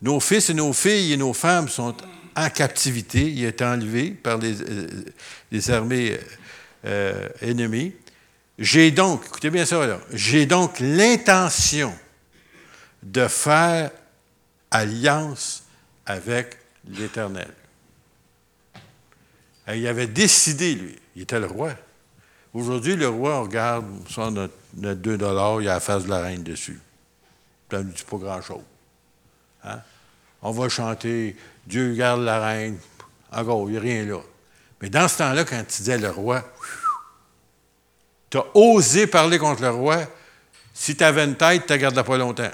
Nos 0.00 0.20
fils 0.20 0.50
et 0.50 0.54
nos 0.54 0.72
filles 0.72 1.12
et 1.12 1.16
nos 1.16 1.32
femmes 1.32 1.68
sont 1.68 1.94
en 2.36 2.50
captivité. 2.50 3.30
Ils 3.30 3.44
étaient 3.44 3.64
enlevés 3.64 4.10
par 4.10 4.38
les, 4.38 4.56
euh, 4.62 5.74
armées 5.74 6.18
euh, 6.84 7.28
ennemis. 7.40 7.94
J'ai 8.58 8.90
donc, 8.90 9.24
écoutez 9.26 9.50
bien 9.50 9.64
ça 9.64 10.00
j'ai 10.12 10.46
donc 10.46 10.80
l'intention 10.80 11.94
de 13.02 13.28
faire 13.28 13.90
alliance 14.70 15.64
avec 16.06 16.56
l'Éternel. 16.88 17.48
Il 19.74 19.86
avait 19.86 20.06
décidé, 20.06 20.74
lui, 20.74 20.96
il 21.14 21.22
était 21.22 21.38
le 21.38 21.46
roi. 21.46 21.74
Aujourd'hui, 22.54 22.96
le 22.96 23.08
roi, 23.08 23.40
on 23.40 23.42
regarde, 23.42 23.84
ça, 24.08 24.30
notre, 24.30 24.54
2 24.74 25.18
dollars, 25.18 25.60
il 25.60 25.66
y 25.66 25.68
a 25.68 25.74
la 25.74 25.80
face 25.80 26.04
de 26.04 26.08
la 26.08 26.20
reine 26.20 26.42
dessus. 26.42 26.80
Ça 27.70 27.78
ne 27.78 27.92
dit 27.92 28.04
pas 28.08 28.16
grand-chose. 28.16 28.62
Hein? 29.64 29.80
On 30.42 30.52
va 30.52 30.68
chanter 30.68 31.36
Dieu 31.66 31.94
garde 31.94 32.22
la 32.22 32.40
reine. 32.40 32.78
Encore, 33.30 33.68
il 33.68 33.72
n'y 33.72 33.76
a 33.76 33.80
rien 33.80 34.04
là. 34.04 34.20
Mais 34.80 34.88
dans 34.88 35.08
ce 35.08 35.18
temps-là, 35.18 35.44
quand 35.44 35.62
tu 35.68 35.78
disais 35.78 35.98
le 35.98 36.10
roi, 36.10 36.42
tu 38.30 38.38
as 38.38 38.44
osé 38.54 39.06
parler 39.06 39.38
contre 39.38 39.62
le 39.62 39.70
roi. 39.70 39.98
Si 40.72 40.96
tu 40.96 41.04
avais 41.04 41.24
une 41.24 41.36
tête, 41.36 41.66
tu 41.66 41.72
ne 41.72 41.78
garderais 41.78 42.04
pas 42.04 42.16
longtemps. 42.16 42.50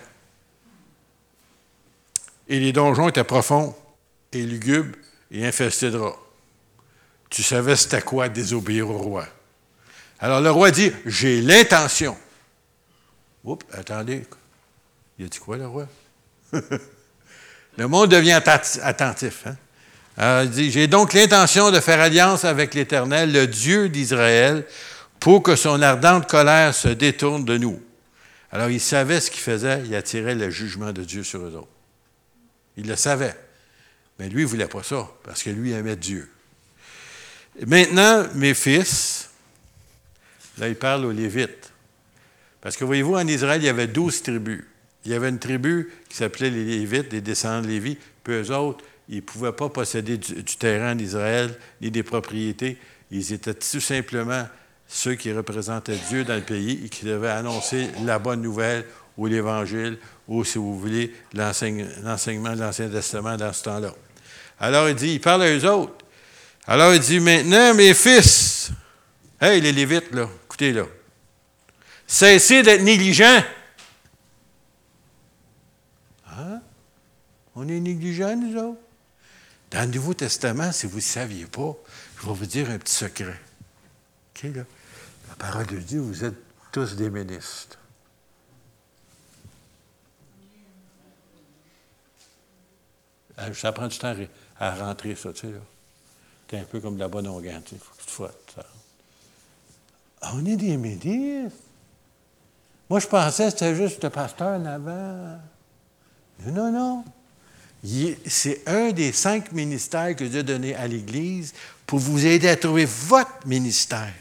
Et 2.49 2.58
les 2.58 2.73
donjons 2.73 3.08
étaient 3.08 3.25
profonds 3.25 3.75
et 4.32 4.42
lugubres 4.42 4.96
et 5.30 5.46
infestés 5.46 5.90
de 5.90 5.99
rats. 5.99 6.18
Tu 7.30 7.42
savais 7.42 7.76
c'était 7.76 8.02
quoi 8.02 8.28
désobéir 8.28 8.88
au 8.88 8.99
roi. 8.99 9.26
Alors 10.18 10.40
le 10.40 10.50
roi 10.50 10.70
dit 10.70 10.92
J'ai 11.06 11.40
l'intention. 11.40 12.16
Oups, 13.44 13.64
attendez. 13.73 14.26
Il 15.18 15.26
a 15.26 15.28
dit 15.28 15.38
quoi, 15.38 15.56
le 15.56 15.66
roi? 15.66 15.87
le 17.76 17.88
monde 17.88 18.11
devient 18.11 18.40
attentif. 18.83 19.45
Hein? 20.16 20.47
dit, 20.47 20.71
j'ai 20.71 20.87
donc 20.87 21.12
l'intention 21.12 21.71
de 21.71 21.81
faire 21.81 22.00
alliance 22.00 22.45
avec 22.45 22.75
l'Éternel, 22.75 23.33
le 23.33 23.47
Dieu 23.47 23.88
d'Israël, 23.88 24.64
pour 25.19 25.43
que 25.43 25.57
son 25.57 25.83
ardente 25.83 26.28
colère 26.28 26.75
se 26.75 26.88
détourne 26.88 27.45
de 27.45 27.59
nous. 27.59 27.83
Alors 28.52 28.71
il 28.71 28.81
savait 28.81 29.21
ce 29.21 29.31
qu'il 29.31 29.40
faisait, 29.40 29.83
il 29.85 29.95
attirait 29.95 30.35
le 30.35 30.50
jugement 30.50 30.93
de 30.93 31.02
Dieu 31.02 31.25
sur 31.25 31.40
eux 31.40 31.57
autres. 31.57 31.69
Il 32.76 32.87
le 32.87 32.97
savait. 32.97 33.35
Mais 34.19 34.28
lui, 34.28 34.43
il 34.43 34.45
ne 34.45 34.50
voulait 34.50 34.69
pas 34.69 34.83
ça, 34.83 35.09
parce 35.25 35.43
que 35.43 35.50
lui 35.50 35.73
aimait 35.73 35.97
Dieu. 35.97 36.31
maintenant, 37.66 38.26
mes 38.35 38.54
fils, 38.54 39.31
là, 40.59 40.69
il 40.69 40.76
parle 40.76 41.04
aux 41.04 41.11
Lévites. 41.11 41.73
Parce 42.61 42.76
que 42.76 42.85
voyez-vous, 42.85 43.16
en 43.16 43.26
Israël, 43.26 43.61
il 43.61 43.66
y 43.66 43.69
avait 43.69 43.88
douze 43.88 44.23
tribus. 44.23 44.64
Il 45.04 45.11
y 45.11 45.14
avait 45.14 45.28
une 45.28 45.38
tribu 45.38 45.92
qui 46.08 46.16
s'appelait 46.16 46.50
les 46.50 46.64
Lévites, 46.64 47.12
les 47.12 47.20
descendants 47.20 47.62
de 47.62 47.68
Lévi, 47.68 47.99
puis 48.23 48.34
eux 48.34 48.50
autres, 48.50 48.84
ils 49.08 49.16
ne 49.16 49.20
pouvaient 49.20 49.52
pas 49.52 49.68
posséder 49.68 50.16
du, 50.16 50.56
terrain 50.56 50.94
en 50.94 50.99
Israël, 50.99 51.54
ni 51.80 51.90
des 51.90 52.02
propriétés. 52.02 52.78
Ils 53.11 53.32
étaient 53.32 53.54
tout 53.54 53.80
simplement 53.80 54.46
ceux 54.88 55.14
qui 55.14 55.32
représentaient 55.32 55.99
Dieu 56.08 56.25
dans 56.25 56.37
le 56.37 56.42
pays 56.42 56.82
et 56.84 56.88
qui 56.88 57.04
devaient 57.04 57.30
annoncer 57.30 57.88
la 58.04 58.18
bonne 58.18 58.40
nouvelle 58.40 58.87
ou 59.16 59.26
l'Évangile, 59.26 59.99
ou, 60.26 60.42
si 60.42 60.58
vous 60.58 60.78
voulez, 60.78 61.14
l'enseignement 61.34 62.54
de 62.54 62.61
l'Ancien 62.61 62.88
Testament 62.88 63.37
dans 63.37 63.52
ce 63.52 63.62
temps-là. 63.64 63.94
Alors, 64.58 64.88
il 64.88 64.94
dit, 64.94 65.14
il 65.14 65.20
parle 65.20 65.42
à 65.42 65.54
eux 65.54 65.68
autres. 65.68 66.04
Alors, 66.66 66.94
il 66.94 67.00
dit, 67.00 67.20
maintenant, 67.20 67.75
mes 67.75 67.94
fils, 67.94 68.70
hey, 69.40 69.61
les 69.61 69.73
Lévites, 69.73 70.12
là, 70.12 70.28
écoutez, 70.46 70.73
là, 70.73 70.84
cessez 72.06 72.62
d'être 72.62 72.82
négligents. 72.82 73.42
On 77.56 77.68
est 77.68 77.80
négligents, 77.80 78.37
nous 78.37 78.56
autres? 78.56 78.80
Dans 79.70 79.82
le 79.82 79.94
Nouveau 79.94 80.14
Testament, 80.14 80.73
si 80.73 80.87
vous 80.87 80.96
ne 80.96 81.02
saviez 81.02 81.46
pas, 81.46 81.75
je 82.20 82.26
vais 82.26 82.32
vous 82.32 82.46
dire 82.46 82.70
un 82.70 82.78
petit 82.78 82.94
secret. 82.94 83.40
Là? 84.42 84.62
La 85.28 85.34
parole 85.38 85.66
de 85.66 85.78
Dieu, 85.78 86.00
vous 86.00 86.25
êtes 86.25 86.37
tous 86.70 86.96
des 86.96 87.11
ministres. 87.11 87.78
Euh, 93.38 93.52
ça 93.54 93.73
prend 93.73 93.88
du 93.88 93.99
temps 93.99 94.14
à 94.58 94.75
rentrer, 94.75 95.14
ça, 95.16 95.32
tu 95.32 95.49
sais. 95.49 95.54
C'est 96.50 96.58
un 96.58 96.64
peu 96.64 96.80
comme 96.80 96.99
la 96.99 97.08
bonne 97.08 97.26
organe, 97.26 97.62
tu 97.62 97.76
sais. 97.76 98.25
Ça. 98.54 98.64
On 100.32 100.44
est 100.44 100.56
des 100.56 100.76
ministres. 100.76 101.56
Moi, 102.88 103.00
je 103.00 103.06
pensais 103.06 103.46
que 103.46 103.50
c'était 103.50 103.75
juste 103.75 104.02
le 104.04 104.11
pasteur 104.11 104.61
en 104.61 104.64
avant. 104.64 105.40
Non, 106.46 106.70
non. 106.70 107.04
C'est 108.26 108.62
un 108.66 108.92
des 108.92 109.12
cinq 109.12 109.52
ministères 109.52 110.16
que 110.16 110.24
Dieu 110.24 110.40
a 110.40 110.42
donné 110.42 110.74
à 110.74 110.86
l'Église 110.86 111.52
pour 111.86 111.98
vous 111.98 112.24
aider 112.24 112.48
à 112.48 112.56
trouver 112.56 112.86
votre 112.86 113.46
ministère. 113.46 114.14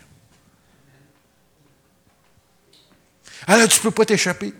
Alors, 3.47 3.67
tu 3.67 3.77
ne 3.77 3.83
peux 3.83 3.91
pas 3.91 4.05
t'échapper. 4.05 4.53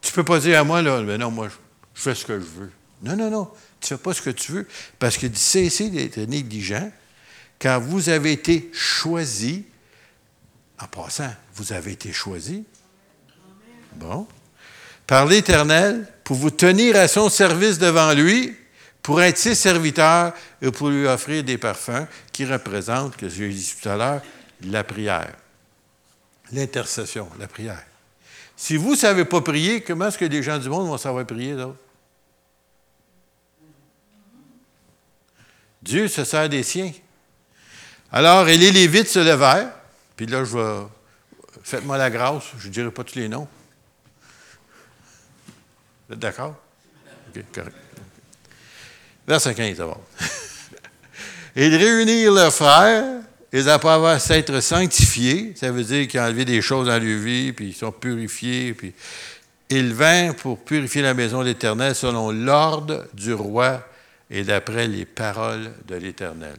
Tu 0.00 0.10
ne 0.10 0.14
peux 0.14 0.24
pas 0.24 0.38
dire 0.38 0.60
à 0.60 0.64
moi, 0.64 0.80
là, 0.80 1.02
mais 1.02 1.18
non, 1.18 1.30
moi, 1.30 1.48
je 1.94 2.00
fais 2.00 2.14
ce 2.14 2.24
que 2.24 2.38
je 2.38 2.44
veux. 2.44 2.72
Non, 3.02 3.16
non, 3.16 3.30
non. 3.30 3.50
Tu 3.80 3.92
ne 3.92 3.98
fais 3.98 4.02
pas 4.02 4.14
ce 4.14 4.22
que 4.22 4.30
tu 4.30 4.52
veux. 4.52 4.68
Parce 4.98 5.16
que 5.18 5.26
cessez 5.34 5.90
d'être 5.90 6.18
négligent, 6.18 6.90
car 7.58 7.80
vous 7.80 8.08
avez 8.08 8.32
été 8.32 8.70
choisi. 8.72 9.64
En 10.80 10.86
passant, 10.86 11.32
vous 11.54 11.72
avez 11.72 11.92
été 11.92 12.12
choisi. 12.12 12.64
Bon. 13.96 14.26
Par 15.10 15.26
l'Éternel, 15.26 16.06
pour 16.22 16.36
vous 16.36 16.52
tenir 16.52 16.94
à 16.94 17.08
son 17.08 17.28
service 17.28 17.80
devant 17.80 18.12
lui, 18.12 18.56
pour 19.02 19.20
être 19.20 19.38
ses 19.38 19.56
serviteurs 19.56 20.32
et 20.62 20.70
pour 20.70 20.88
lui 20.88 21.04
offrir 21.04 21.42
des 21.42 21.58
parfums 21.58 22.06
qui 22.30 22.44
représentent, 22.44 23.16
que 23.16 23.28
j'ai 23.28 23.48
dit 23.48 23.74
tout 23.82 23.88
à 23.88 23.96
l'heure, 23.96 24.22
la 24.62 24.84
prière. 24.84 25.34
L'intercession, 26.52 27.28
la 27.40 27.48
prière. 27.48 27.82
Si 28.56 28.76
vous 28.76 28.92
ne 28.92 28.96
savez 28.96 29.24
pas 29.24 29.40
prier, 29.40 29.80
comment 29.80 30.06
est-ce 30.06 30.18
que 30.18 30.26
les 30.26 30.44
gens 30.44 30.58
du 30.58 30.68
monde 30.68 30.86
vont 30.86 30.96
savoir 30.96 31.26
prier, 31.26 31.56
d'autres? 31.56 31.74
Dieu 35.82 36.06
se 36.06 36.22
sert 36.22 36.48
des 36.48 36.62
siens. 36.62 36.92
Alors, 38.12 38.48
et 38.48 38.56
les 38.56 38.70
Lévites 38.70 39.08
se 39.08 39.18
levèrent, 39.18 39.72
puis 40.14 40.26
là, 40.26 40.44
je 40.44 40.56
vais. 40.56 40.86
Faites-moi 41.64 41.98
la 41.98 42.10
grâce, 42.10 42.44
je 42.60 42.68
ne 42.68 42.72
dirai 42.72 42.92
pas 42.92 43.02
tous 43.02 43.16
les 43.16 43.28
noms. 43.28 43.48
Vous 46.10 46.14
êtes 46.14 46.22
d'accord? 46.22 46.56
OK, 47.28 47.44
correct. 47.54 47.76
Verset 49.28 49.54
15 49.54 49.76
d'abord. 49.76 50.00
Ils 51.54 51.76
réunirent 51.76 52.32
leurs 52.32 52.52
frères, 52.52 53.04
et 53.52 53.68
après 53.68 53.90
avoir 53.90 54.20
s'être 54.20 54.58
sanctifiés, 54.60 55.54
ça 55.54 55.70
veut 55.70 55.84
dire 55.84 56.08
qu'ils 56.08 56.18
ont 56.18 56.24
enlevé 56.24 56.44
des 56.44 56.62
choses 56.62 56.88
dans 56.88 56.98
leur 56.98 57.18
vie, 57.18 57.52
puis 57.52 57.68
ils 57.68 57.74
sont 57.74 57.92
purifiés, 57.92 58.74
puis 58.74 58.92
ils 59.68 59.94
vinrent 59.94 60.34
pour 60.34 60.64
purifier 60.64 61.02
la 61.02 61.14
maison 61.14 61.42
de 61.42 61.44
l'Éternel 61.44 61.94
selon 61.94 62.32
l'ordre 62.32 63.06
du 63.14 63.32
roi 63.32 63.80
et 64.28 64.42
d'après 64.42 64.88
les 64.88 65.04
paroles 65.04 65.70
de 65.86 65.94
l'Éternel. 65.94 66.56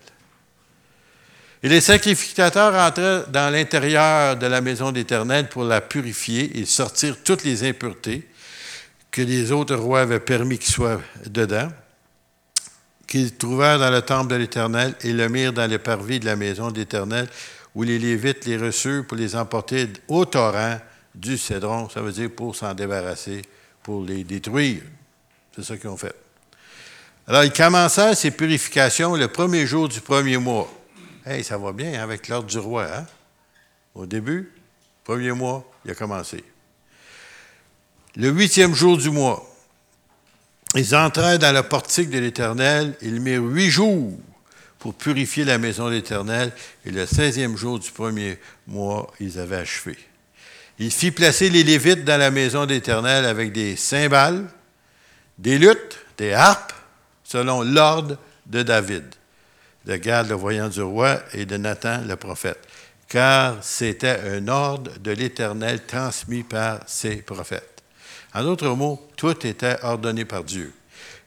Et 1.61 1.67
les 1.67 1.81
sacrificateurs 1.81 2.73
entraient 2.73 3.25
dans 3.27 3.51
l'intérieur 3.51 4.37
de 4.37 4.47
la 4.47 4.61
maison 4.61 4.93
d'Éternel 4.93 5.49
pour 5.49 5.65
la 5.65 5.81
purifier 5.81 6.57
et 6.57 6.65
sortir 6.65 7.17
toutes 7.21 7.43
les 7.43 7.67
impuretés 7.67 8.30
que 9.11 9.21
les 9.21 9.51
autres 9.51 9.75
rois 9.75 10.01
avaient 10.01 10.19
permis 10.19 10.57
qu'ils 10.57 10.73
soient 10.73 11.01
dedans, 11.25 11.69
qu'ils 13.07 13.35
trouvèrent 13.35 13.79
dans 13.79 13.91
le 13.91 14.01
temple 14.01 14.31
de 14.31 14.35
l'Éternel 14.35 14.95
et 15.01 15.11
le 15.11 15.27
mirent 15.27 15.53
dans 15.53 15.69
les 15.69 15.79
parvis 15.79 16.19
de 16.19 16.25
la 16.25 16.37
maison 16.37 16.71
d'Éternel, 16.71 17.27
où 17.75 17.83
les 17.83 17.99
Lévites 17.99 18.45
les 18.45 18.57
reçurent 18.57 19.05
pour 19.05 19.17
les 19.17 19.35
emporter 19.35 19.87
au 20.07 20.25
torrent 20.25 20.79
du 21.13 21.37
Cédron, 21.37 21.89
ça 21.89 22.01
veut 22.01 22.11
dire 22.11 22.29
pour 22.33 22.55
s'en 22.55 22.73
débarrasser, 22.73 23.41
pour 23.83 24.03
les 24.03 24.23
détruire. 24.23 24.81
C'est 25.53 25.63
ça 25.63 25.77
qu'ils 25.77 25.89
ont 25.89 25.97
fait. 25.97 26.15
Alors, 27.27 27.43
ils 27.43 27.51
commencèrent 27.51 28.15
ces 28.15 28.31
purifications 28.31 29.15
le 29.15 29.27
premier 29.27 29.65
jour 29.65 29.89
du 29.89 29.99
premier 29.99 30.37
mois. 30.37 30.71
Hey, 31.25 31.43
ça 31.43 31.57
va 31.57 31.71
bien 31.71 32.01
avec 32.01 32.27
l'ordre 32.27 32.47
du 32.47 32.57
roi, 32.57 32.87
hein? 32.93 33.05
Au 33.93 34.05
début, 34.05 34.51
premier 35.03 35.33
mois, 35.33 35.69
il 35.85 35.91
a 35.91 35.95
commencé. 35.95 36.43
Le 38.17 38.29
huitième 38.29 38.75
jour 38.75 38.97
du 38.97 39.09
mois, 39.09 39.47
ils 40.75 40.95
entrèrent 40.95 41.39
dans 41.39 41.53
le 41.53 41.63
portique 41.63 42.09
de 42.09 42.19
l'Éternel. 42.19 42.95
Ils 43.01 43.21
mirent 43.21 43.43
huit 43.43 43.69
jours 43.69 44.11
pour 44.79 44.93
purifier 44.93 45.45
la 45.45 45.57
maison 45.57 45.87
de 45.87 45.93
l'Éternel. 45.93 46.51
Et 46.85 46.91
le 46.91 47.05
seizième 47.05 47.55
jour 47.55 47.79
du 47.79 47.89
premier 47.91 48.37
mois, 48.67 49.11
ils 49.19 49.39
avaient 49.39 49.57
achevé. 49.57 49.97
Il 50.79 50.91
fit 50.91 51.11
placer 51.11 51.49
les 51.49 51.63
Lévites 51.63 52.03
dans 52.03 52.17
la 52.17 52.31
maison 52.31 52.65
de 52.65 52.73
l'Éternel 52.73 53.25
avec 53.25 53.53
des 53.53 53.75
cymbales, 53.75 54.45
des 55.37 55.57
luttes, 55.57 55.99
des 56.17 56.33
harpes, 56.33 56.73
selon 57.23 57.61
l'ordre 57.61 58.17
de 58.45 58.63
David, 58.63 59.05
de 59.85 59.95
Gad 59.95 60.27
le 60.27 60.35
voyant 60.35 60.67
du 60.67 60.81
roi 60.81 61.21
et 61.33 61.45
de 61.45 61.55
Nathan 61.55 62.01
le 62.05 62.15
prophète, 62.15 62.59
car 63.07 63.57
c'était 63.61 64.19
un 64.33 64.47
ordre 64.47 64.91
de 64.99 65.11
l'Éternel 65.11 65.85
transmis 65.85 66.43
par 66.43 66.79
ses 66.87 67.17
prophètes. 67.17 67.70
En 68.33 68.43
d'autres 68.43 68.69
mots, 68.69 69.09
tout 69.15 69.45
était 69.45 69.77
ordonné 69.83 70.25
par 70.25 70.43
Dieu. 70.43 70.73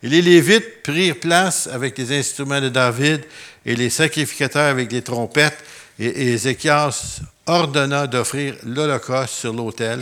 Et 0.02 0.08
les 0.08 0.22
Lévites 0.22 0.82
prirent 0.82 1.20
place 1.20 1.66
avec 1.66 1.96
les 1.98 2.18
instruments 2.18 2.60
de 2.60 2.68
David 2.68 3.24
et 3.64 3.74
les 3.74 3.90
sacrificateurs 3.90 4.70
avec 4.70 4.92
les 4.92 5.02
trompettes, 5.02 5.64
et 5.98 6.32
Ézéchias 6.32 7.20
ordonna 7.46 8.06
d'offrir 8.06 8.56
l'Holocauste 8.64 9.34
sur 9.34 9.52
l'autel. 9.52 10.00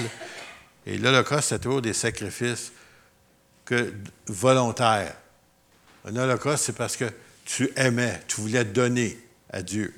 Et 0.86 0.96
l'Holocauste, 0.96 1.50
c'est 1.50 1.60
toujours 1.60 1.82
des 1.82 1.92
sacrifices 1.92 2.72
que, 3.64 3.92
volontaires. 4.26 5.14
Un 6.04 6.16
holocauste, 6.16 6.64
c'est 6.64 6.76
parce 6.76 6.96
que 6.96 7.04
tu 7.44 7.70
aimais, 7.76 8.20
tu 8.26 8.40
voulais 8.40 8.64
donner 8.64 9.18
à 9.52 9.62
Dieu. 9.62 9.94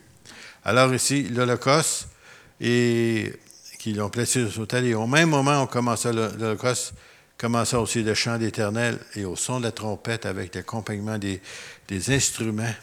Alors 0.65 0.95
ici, 0.95 1.25
l'holocauste, 1.25 2.09
et 2.61 3.33
qu'ils 3.85 3.97
l'ont 3.99 4.09
placé 4.09 4.49
sur 4.49 4.61
l'autel, 4.61 4.87
et 4.87 4.95
au 4.95 5.07
même 5.07 5.29
moment, 5.29 5.63
on 5.63 5.67
commença 5.67 6.11
l'holocauste, 6.11 6.95
commença 7.37 7.79
aussi 7.79 8.03
le 8.03 8.15
chant 8.15 8.39
d'Éternel 8.39 8.99
et 9.15 9.27
au 9.27 9.37
son 9.37 9.59
de 9.59 9.65
la 9.65 9.73
trompette 9.73 10.25
avec 10.25 10.55
l'accompagnement 10.55 11.19
des, 11.19 11.43
des 11.89 12.11
instruments 12.11 12.75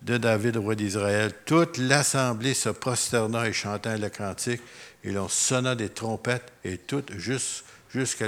de 0.00 0.16
David, 0.16 0.56
roi 0.56 0.74
d'Israël. 0.74 1.32
Toute 1.44 1.76
l'assemblée 1.76 2.54
se 2.54 2.70
prosterna 2.70 3.46
et 3.46 3.52
chanta 3.52 3.98
le 3.98 4.08
cantique, 4.08 4.62
et 5.04 5.12
l'on 5.12 5.28
sonna 5.28 5.74
des 5.74 5.90
trompettes, 5.90 6.50
et 6.64 6.78
tout 6.78 7.04
jusqu'à 7.18 8.24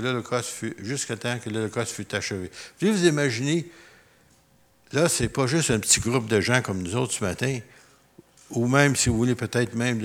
jusqu'à 0.83 1.17
temps 1.17 1.39
que 1.39 1.49
l'Holocauste 1.49 1.93
fut 1.93 2.15
achevé. 2.15 2.51
Vous 2.83 2.93
vous 2.93 3.07
imaginez 3.07 3.67
Là, 4.93 5.09
ce 5.09 5.23
n'est 5.23 5.31
pas 5.31 5.47
juste 5.47 5.71
un 5.71 5.79
petit 5.79 6.01
groupe 6.01 6.27
de 6.29 6.39
gens 6.43 6.61
comme 6.61 6.83
nous 6.83 6.97
autres 6.97 7.15
ce 7.15 7.25
matin, 7.25 7.61
ou 8.51 8.67
même, 8.67 8.95
si 8.95 9.09
vous 9.09 9.17
voulez, 9.17 9.35
peut-être 9.35 9.75
même 9.75 10.03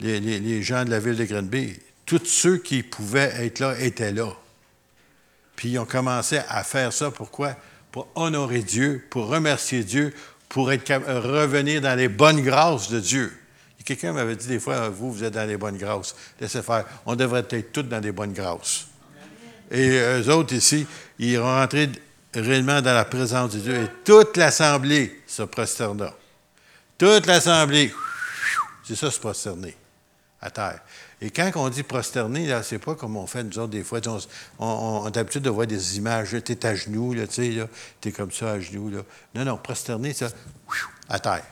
les, 0.00 0.62
gens 0.62 0.84
de 0.84 0.90
la 0.90 1.00
ville 1.00 1.16
de 1.16 1.24
Grenby. 1.24 1.78
Tous 2.04 2.24
ceux 2.24 2.58
qui 2.58 2.82
pouvaient 2.82 3.32
être 3.38 3.60
là 3.60 3.78
étaient 3.80 4.12
là. 4.12 4.32
Puis 5.56 5.70
ils 5.70 5.78
ont 5.78 5.86
commencé 5.86 6.38
à 6.48 6.62
faire 6.62 6.92
ça. 6.92 7.10
Pourquoi? 7.10 7.56
Pour 7.90 8.08
honorer 8.14 8.62
Dieu, 8.62 9.04
pour 9.10 9.28
remercier 9.28 9.82
Dieu, 9.82 10.14
pour 10.48 10.70
être, 10.70 10.92
revenir 10.94 11.80
dans 11.80 11.96
les 11.96 12.08
bonnes 12.08 12.42
grâces 12.42 12.90
de 12.90 13.00
Dieu. 13.00 13.32
Quelqu'un 13.84 14.12
m'avait 14.12 14.34
dit 14.34 14.48
des 14.48 14.58
fois, 14.58 14.88
vous, 14.88 15.12
vous 15.12 15.22
êtes 15.22 15.34
dans 15.34 15.46
les 15.46 15.56
bonnes 15.56 15.76
grâces. 15.76 16.16
Laissez 16.40 16.60
faire. 16.60 16.84
On 17.06 17.14
devrait 17.14 17.46
être 17.48 17.72
tous 17.72 17.84
dans 17.84 18.00
les 18.00 18.10
bonnes 18.10 18.32
grâces. 18.32 18.88
Et 19.70 19.90
eux 19.90 20.28
autres 20.28 20.54
ici, 20.54 20.86
ils 21.20 21.38
rentraient 21.38 21.90
réellement 22.34 22.82
dans 22.82 22.94
la 22.94 23.04
présence 23.04 23.52
de 23.52 23.60
Dieu 23.60 23.74
et 23.76 23.88
toute 24.04 24.36
l'assemblée 24.36 25.22
se 25.26 25.42
prosterna. 25.42 26.12
Toute 26.98 27.26
l'assemblée, 27.26 27.92
c'est 28.84 28.96
ça, 28.96 29.10
se 29.10 29.20
prosterner 29.20 29.76
à 30.40 30.50
terre. 30.50 30.80
Et 31.20 31.30
quand 31.30 31.50
on 31.56 31.68
dit 31.68 31.82
prosterner, 31.82 32.46
là, 32.46 32.62
c'est 32.62 32.78
pas 32.78 32.94
comme 32.94 33.16
on 33.16 33.26
fait 33.26 33.42
nous 33.42 33.58
autres 33.58 33.70
des 33.70 33.82
fois. 33.82 34.00
On, 34.58 35.04
a 35.06 35.10
l'habitude 35.10 35.42
de 35.42 35.50
voir 35.50 35.66
des 35.66 35.96
images, 35.96 36.36
tu 36.44 36.52
es 36.52 36.66
à 36.66 36.74
genoux, 36.74 37.14
tu 37.14 37.26
sais, 37.30 37.68
es 38.04 38.12
comme 38.12 38.30
ça 38.30 38.52
à 38.52 38.60
genoux. 38.60 38.90
Là. 38.90 39.00
Non, 39.34 39.44
non, 39.44 39.56
prosterner, 39.56 40.12
c'est 40.12 40.34
à 41.08 41.18
terre. 41.18 41.44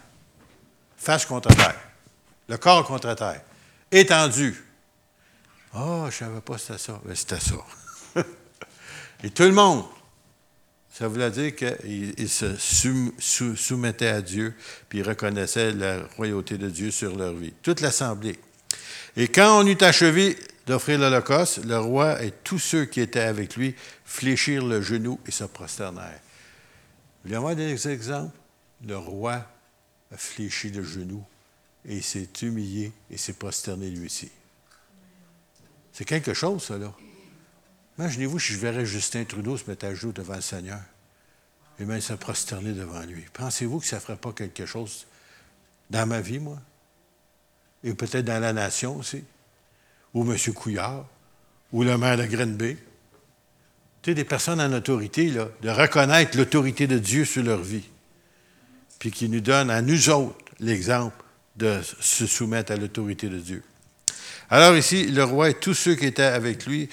Face 0.97 1.25
contre 1.25 1.55
terre. 1.55 1.81
Le 2.49 2.57
corps 2.57 2.85
contre 2.85 3.15
terre. 3.15 3.41
Étendu. 3.91 4.55
Ah, 5.73 5.81
oh, 5.83 6.01
je 6.03 6.07
ne 6.07 6.11
savais 6.11 6.41
pas 6.41 6.55
que 6.55 6.61
c'était 6.61 6.79
ça. 6.79 7.01
Mais 7.05 7.15
c'était 7.15 7.41
ça. 7.41 7.55
Et 9.23 9.31
tout 9.31 9.45
le 9.45 9.53
monde, 9.53 9.85
ça 10.93 11.09
voulait 11.09 11.31
dire 11.31 11.57
qu'ils 11.57 12.29
se 12.29 12.57
soumettaient 13.57 14.09
à 14.09 14.23
Dieu, 14.23 14.55
puis 14.89 15.01
ils 15.01 15.09
reconnaissaient 15.09 15.73
la 15.73 16.03
royauté 16.17 16.59
de 16.59 16.69
Dieu 16.69 16.91
sur 16.91 17.17
leur 17.17 17.33
vie. 17.33 17.53
Toute 17.63 17.81
l'assemblée. 17.81 18.39
Et 19.17 19.29
quand 19.29 19.61
on 19.63 19.67
eut 19.67 19.79
achevé 19.81 20.37
d'offrir 20.67 20.99
l'Holocauste, 20.99 21.65
le 21.65 21.79
roi 21.79 22.23
et 22.23 22.33
tous 22.43 22.59
ceux 22.59 22.85
qui 22.85 23.01
étaient 23.01 23.21
avec 23.21 23.57
lui 23.57 23.75
fléchirent 24.05 24.65
le 24.65 24.83
genou 24.83 25.21
et 25.27 25.31
se 25.31 25.45
prosternèrent. 25.45 26.21
Vous 27.23 27.29
voulez 27.29 27.37
avoir 27.37 27.57
des 27.57 27.89
exemples? 27.89 28.37
Le 28.87 28.97
roi 28.97 29.47
a 30.13 30.17
fléchi 30.17 30.71
le 30.71 30.83
genou 30.83 31.25
et 31.87 32.01
s'est 32.01 32.29
humilié 32.43 32.93
et 33.11 33.17
s'est 33.17 33.35
prosterné 33.35 33.91
lui 33.91 34.07
aussi. 34.07 34.31
C'est 35.93 36.05
quelque 36.05 36.35
chose, 36.35 36.65
ça, 36.65 36.77
là. 36.77 36.93
Imaginez-vous 37.99 38.41
si 38.41 38.55
je 38.55 38.59
verrais 38.59 38.85
Justin 38.85 39.25
Trudeau 39.25 39.57
se 39.57 39.71
mettre 39.71 39.87
à 39.87 39.95
genoux 39.95 40.13
devant 40.13 40.35
le 40.35 40.41
Seigneur 40.41 40.81
et 41.79 41.85
même 41.85 42.01
se 42.01 42.15
prosterner 42.15 42.73
devant 42.73 43.03
lui. 43.03 43.25
Pensez-vous 43.33 43.79
que 43.79 43.87
ça 43.87 43.97
ne 43.97 44.01
ferait 44.01 44.17
pas 44.17 44.33
quelque 44.33 44.67
chose 44.67 45.07
dans 45.91 46.07
ma 46.07 46.21
vie, 46.21 46.41
moi? 46.41 46.59
Et 47.85 47.95
peut-être 47.95 48.25
dans 48.25 48.41
la 48.41 48.53
nation 48.53 48.97
aussi? 48.97 49.23
Ou 50.13 50.31
M. 50.31 50.37
Couillard? 50.55 51.07
Ou 51.73 51.85
le 51.85 51.97
maire 51.99 52.17
de 52.17 52.25
Green 52.25 52.57
Bay? 52.57 52.77
Tu 54.03 54.11
sais, 54.11 54.15
des 54.15 54.25
personnes 54.25 54.61
en 54.61 54.73
autorité, 54.73 55.31
là, 55.31 55.49
de 55.63 55.71
reconnaître 55.71 56.37
l'autorité 56.37 56.87
de 56.87 56.99
Dieu 56.99 57.25
sur 57.25 57.43
leur 57.43 57.63
vie. 57.63 57.85
Puis 58.99 59.11
qui 59.11 59.29
nous 59.29 59.41
donnent 59.41 59.71
à 59.71 59.83
nous 59.83 60.11
autres 60.11 60.37
l'exemple 60.61 61.17
de 61.57 61.81
se 62.01 62.27
soumettre 62.27 62.73
à 62.73 62.77
l'autorité 62.77 63.29
de 63.29 63.39
Dieu. 63.39 63.63
Alors 64.51 64.77
ici, 64.77 65.07
le 65.07 65.25
roi 65.25 65.51
et 65.51 65.55
tous 65.55 65.75
ceux 65.75 65.95
qui 65.95 66.07
étaient 66.07 66.23
avec 66.23 66.67
lui 66.67 66.89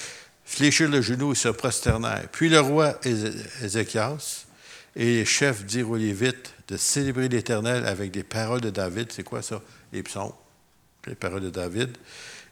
fléchirent 0.46 0.90
le 0.90 1.02
genou 1.02 1.32
et 1.34 1.36
se 1.36 1.50
prosternèrent. 1.50 2.28
Puis 2.32 2.50
le 2.50 2.60
roi 2.60 3.00
Ézéchias 3.62 4.46
et 4.96 5.06
les 5.06 5.26
chefs 5.26 5.66
dirent 5.66 5.90
aux 5.90 5.98
Lévites 5.98 6.54
de 6.68 6.78
célébrer 6.78 7.30
l'Éternel 7.30 7.86
avec 7.86 8.12
des 8.12 8.24
paroles 8.24 8.62
de 8.62 8.70
David. 8.70 9.12
C'est 9.12 9.24
quoi 9.24 9.42
ça? 9.42 9.62
Les 9.92 10.04
psaumes, 10.04 10.34
les 11.08 11.16
paroles 11.16 11.42
de 11.42 11.50
David. 11.50 11.98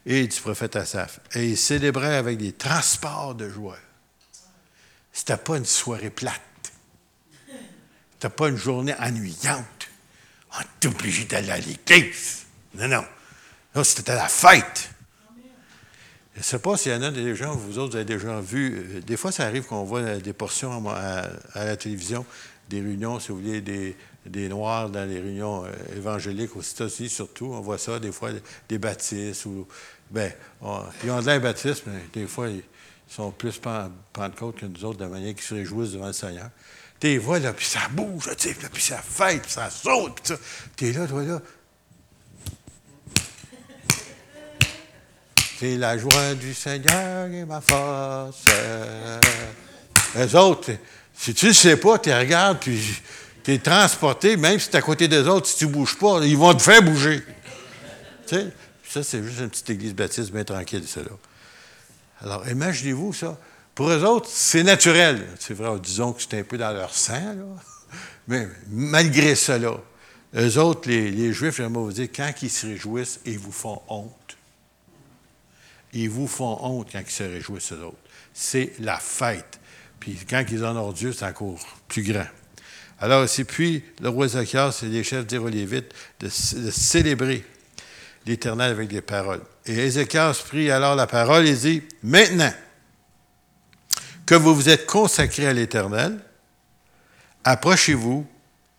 Et 0.06 0.26
du 0.26 0.40
prophète 0.40 0.76
Asaph. 0.76 1.20
Et 1.34 1.50
ils 1.50 1.58
célébraient 1.58 2.16
avec 2.16 2.38
des 2.38 2.52
transports 2.52 3.34
de 3.34 3.48
joie. 3.48 3.78
C'était 5.12 5.36
pas 5.36 5.56
une 5.56 5.66
soirée 5.66 6.10
plate. 6.10 6.40
C'était 8.12 8.34
pas 8.34 8.48
une 8.48 8.56
journée 8.56 8.94
ennuyante. 8.98 9.88
On 10.56 10.60
est 10.60 10.86
obligé 10.86 11.24
d'aller 11.24 11.50
à 11.50 11.58
l'église. 11.58 12.46
Non, 12.74 12.88
non. 12.88 13.04
Non, 13.74 13.84
c'était 13.84 14.14
la 14.14 14.28
fête. 14.28 14.90
Je 16.34 16.40
ne 16.40 16.44
sais 16.44 16.58
pas 16.58 16.76
s'il 16.76 16.92
y 16.92 16.94
en 16.94 17.02
a 17.02 17.10
des 17.10 17.34
gens, 17.34 17.54
vous 17.54 17.78
autres, 17.78 17.90
vous 17.90 17.96
avez 17.96 18.04
déjà 18.04 18.40
vu. 18.40 18.96
Euh, 18.96 19.00
des 19.00 19.16
fois, 19.16 19.32
ça 19.32 19.44
arrive 19.44 19.64
qu'on 19.64 19.84
voit 19.84 20.16
des 20.16 20.32
portions 20.32 20.88
à, 20.88 21.28
la 21.54 21.76
télévision, 21.76 22.24
des 22.68 22.80
réunions, 22.80 23.20
si 23.20 23.28
vous 23.28 23.40
voulez, 23.40 23.60
des, 23.60 23.96
Noirs 24.26 24.90
dans 24.90 25.08
les 25.08 25.20
réunions 25.20 25.64
euh, 25.64 25.70
évangéliques 25.96 26.54
aux 26.56 26.62
États-Unis, 26.62 27.08
surtout. 27.08 27.46
On 27.52 27.60
voit 27.60 27.78
ça, 27.78 27.98
des 27.98 28.12
fois, 28.12 28.30
des 28.68 28.78
baptistes. 28.78 29.46
Ou, 29.46 29.66
ben, 30.10 30.32
ils 31.04 31.10
ont 31.10 31.20
de 31.20 31.26
l'air 31.26 31.40
baptistes, 31.40 31.84
mais 31.86 32.00
des 32.12 32.26
fois, 32.26 32.48
ils 32.48 32.62
sont 33.08 33.30
plus 33.30 33.60
pentecôtes 34.12 34.56
que 34.56 34.66
nous 34.66 34.84
autres, 34.84 34.98
de 34.98 35.06
manière 35.06 35.34
qu'ils 35.34 35.44
se 35.44 35.54
réjouissent 35.54 35.92
devant 35.92 36.08
le 36.08 36.12
Seigneur. 36.12 36.50
Tu 37.00 37.06
les 37.06 37.18
vois, 37.18 37.38
là, 37.38 37.52
puis 37.52 37.64
ça 37.64 37.80
bouge, 37.90 38.28
tu 38.36 38.48
sais, 38.48 38.56
puis 38.70 38.82
ça 38.82 38.98
fête, 38.98 39.42
puis 39.42 39.50
ça 39.50 39.70
saute, 39.70 40.16
puis 40.16 40.34
ça. 40.34 40.36
Tu 40.76 40.88
es 40.88 40.92
là, 40.92 41.06
toi, 41.06 41.22
là. 41.22 41.40
C'est 45.58 45.76
la 45.76 45.98
joie 45.98 46.34
du 46.34 46.54
Seigneur 46.54 47.28
et 47.28 47.44
ma 47.44 47.60
force. 47.60 48.44
Les 50.14 50.34
autres, 50.34 50.70
si 51.14 51.34
tu 51.34 51.48
ne 51.48 51.52
sais 51.52 51.76
pas, 51.76 51.98
tu 51.98 52.10
regardes, 52.10 52.58
puis 52.60 52.80
tu 53.42 53.52
es 53.52 53.58
transporté, 53.58 54.36
même 54.36 54.58
si 54.58 54.68
tu 54.68 54.74
es 54.74 54.78
à 54.78 54.82
côté 54.82 55.08
des 55.08 55.26
autres, 55.26 55.46
si 55.46 55.56
tu 55.56 55.66
ne 55.66 55.72
bouges 55.72 55.96
pas, 55.98 56.20
ils 56.24 56.36
vont 56.36 56.54
te 56.54 56.62
faire 56.62 56.82
bouger. 56.82 57.22
tu 58.26 58.36
sais, 58.36 58.46
ça, 58.88 59.02
c'est 59.02 59.22
juste 59.22 59.40
une 59.40 59.50
petite 59.50 59.70
église 59.70 59.94
baptiste 59.94 60.32
bien 60.32 60.44
tranquille, 60.44 60.86
ça 60.86 61.00
là. 61.00 61.10
Alors, 62.22 62.46
imaginez-vous 62.48 63.12
ça. 63.12 63.38
Pour 63.74 63.88
eux 63.88 64.04
autres, 64.04 64.28
c'est 64.30 64.62
naturel. 64.62 65.26
C'est 65.38 65.54
vrai, 65.54 65.70
disons 65.80 66.12
que 66.12 66.20
c'est 66.20 66.38
un 66.38 66.42
peu 66.42 66.58
dans 66.58 66.72
leur 66.72 66.94
sang, 66.94 67.34
là. 67.34 67.44
Mais 68.28 68.46
malgré 68.68 69.34
cela, 69.34 69.80
eux 70.36 70.58
autres, 70.58 70.88
les, 70.88 71.10
les 71.10 71.32
Juifs, 71.32 71.56
j'aimerais 71.56 71.82
vous 71.82 71.92
dire, 71.92 72.08
quand 72.14 72.32
ils 72.42 72.50
se 72.50 72.66
réjouissent, 72.66 73.20
ils 73.24 73.38
vous 73.38 73.52
font 73.52 73.80
honte. 73.88 74.36
Ils 75.92 76.10
vous 76.10 76.28
font 76.28 76.58
honte 76.62 76.88
quand 76.92 77.00
ils 77.00 77.10
se 77.10 77.22
réjouissent, 77.24 77.72
eux 77.72 77.84
autres. 77.84 77.96
C'est 78.32 78.72
la 78.78 78.98
fête. 78.98 79.58
Puis 79.98 80.18
quand 80.28 80.44
ils 80.50 80.62
honorent 80.62 80.92
Dieu, 80.92 81.12
c'est 81.12 81.24
encore 81.24 81.58
plus 81.88 82.02
grand. 82.02 82.26
Alors, 83.00 83.28
c'est 83.28 83.44
puis 83.44 83.82
le 84.00 84.10
roi 84.10 84.28
Zachias 84.28 84.80
et 84.82 84.86
les 84.86 85.02
chefs 85.02 85.26
des 85.26 85.38
Lévites 85.38 85.92
de, 86.20 86.26
de 86.26 86.70
célébrer 86.70 87.44
l'Éternel 88.26 88.72
avec 88.72 88.88
des 88.88 89.00
paroles. 89.00 89.40
Et 89.66 89.72
Ézéchias 89.72 90.42
prit 90.46 90.70
alors 90.70 90.94
la 90.94 91.06
parole 91.06 91.46
et 91.46 91.54
dit 91.54 91.82
Maintenant 92.02 92.52
que 94.26 94.34
vous 94.34 94.54
vous 94.54 94.68
êtes 94.68 94.86
consacrés 94.86 95.46
à 95.46 95.52
l'Éternel, 95.52 96.18
approchez-vous, 97.44 98.26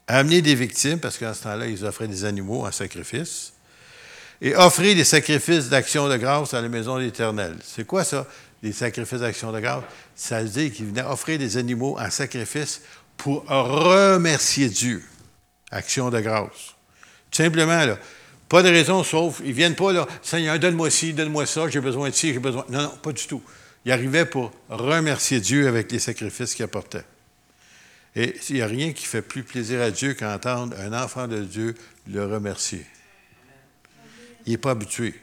amenez 0.08 0.42
des 0.42 0.56
victimes, 0.56 1.00
parce 1.00 1.18
qu'en 1.18 1.34
ce 1.34 1.44
temps-là, 1.44 1.68
ils 1.68 1.84
offraient 1.84 2.08
des 2.08 2.24
animaux 2.24 2.66
en 2.66 2.72
sacrifice, 2.72 3.54
et 4.42 4.56
offrir 4.56 4.96
des 4.96 5.04
sacrifices 5.04 5.70
d'action 5.70 6.08
de 6.08 6.18
grâce 6.18 6.54
à 6.54 6.62
la 6.62 6.70
maison 6.70 6.96
de 6.96 7.02
l'Éternel. 7.02 7.58
C'est 7.64 7.86
quoi 7.86 8.04
ça, 8.04 8.26
des 8.64 8.72
sacrifices 8.72 9.20
d'action 9.20 9.52
de 9.52 9.60
grâce? 9.60 9.84
Ça 10.16 10.42
veut 10.42 10.50
dire 10.50 10.72
qu'ils 10.72 10.88
venaient 10.88 11.04
offrir 11.04 11.38
des 11.38 11.58
animaux 11.58 11.98
en 12.00 12.10
sacrifice 12.10 12.82
pour 13.22 13.46
remercier 13.48 14.70
Dieu. 14.70 15.04
Action 15.70 16.10
de 16.10 16.20
grâce. 16.20 16.76
Tout 17.30 17.44
simplement, 17.44 17.86
là. 17.86 17.98
Pas 18.50 18.64
de 18.64 18.70
raison 18.70 19.04
sauf, 19.04 19.40
ils 19.44 19.50
ne 19.50 19.54
viennent 19.54 19.76
pas 19.76 19.94
là, 19.94 20.06
Seigneur, 20.22 20.60
donne-moi 20.60 20.90
ci, 20.90 21.14
donne-moi 21.14 21.46
ça, 21.46 21.70
j'ai 21.70 21.80
besoin 21.80 22.10
de 22.10 22.16
ci, 22.16 22.34
j'ai 22.34 22.40
besoin. 22.40 22.66
Non, 22.68 22.82
non, 22.82 22.90
pas 23.02 23.14
du 23.14 23.26
tout. 23.26 23.42
Ils 23.86 23.92
arrivaient 23.92 24.26
pour 24.26 24.52
remercier 24.70 25.40
Dieu 25.40 25.68
avec 25.68 25.92
les 25.92 26.00
sacrifices 26.00 26.56
qu'ils 26.56 26.66
apportaient. 26.66 27.06
Et 28.16 28.36
il 28.50 28.56
n'y 28.56 28.62
a 28.62 28.68
rien 28.68 28.92
qui 28.92 29.06
fait 29.06 29.22
plus 29.22 29.44
plaisir 29.44 29.82
à 29.82 29.92
Dieu 29.92 30.16
qu'entendre 30.16 30.76
un 30.80 30.92
enfant 30.92 31.28
de 31.28 31.40
Dieu 31.40 31.76
le 32.08 32.26
remercier 32.26 32.86
il 34.46 34.52
n'est 34.52 34.58
pas 34.58 34.72
habitué. 34.72 35.20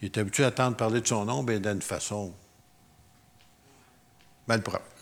Il 0.00 0.06
est 0.06 0.18
habitué 0.18 0.44
à 0.44 0.48
entendre 0.48 0.76
parler 0.76 1.00
de 1.00 1.06
son 1.06 1.24
nom, 1.24 1.42
mais 1.42 1.58
d'une 1.60 1.82
façon 1.82 2.32
malpropre. 4.46 4.93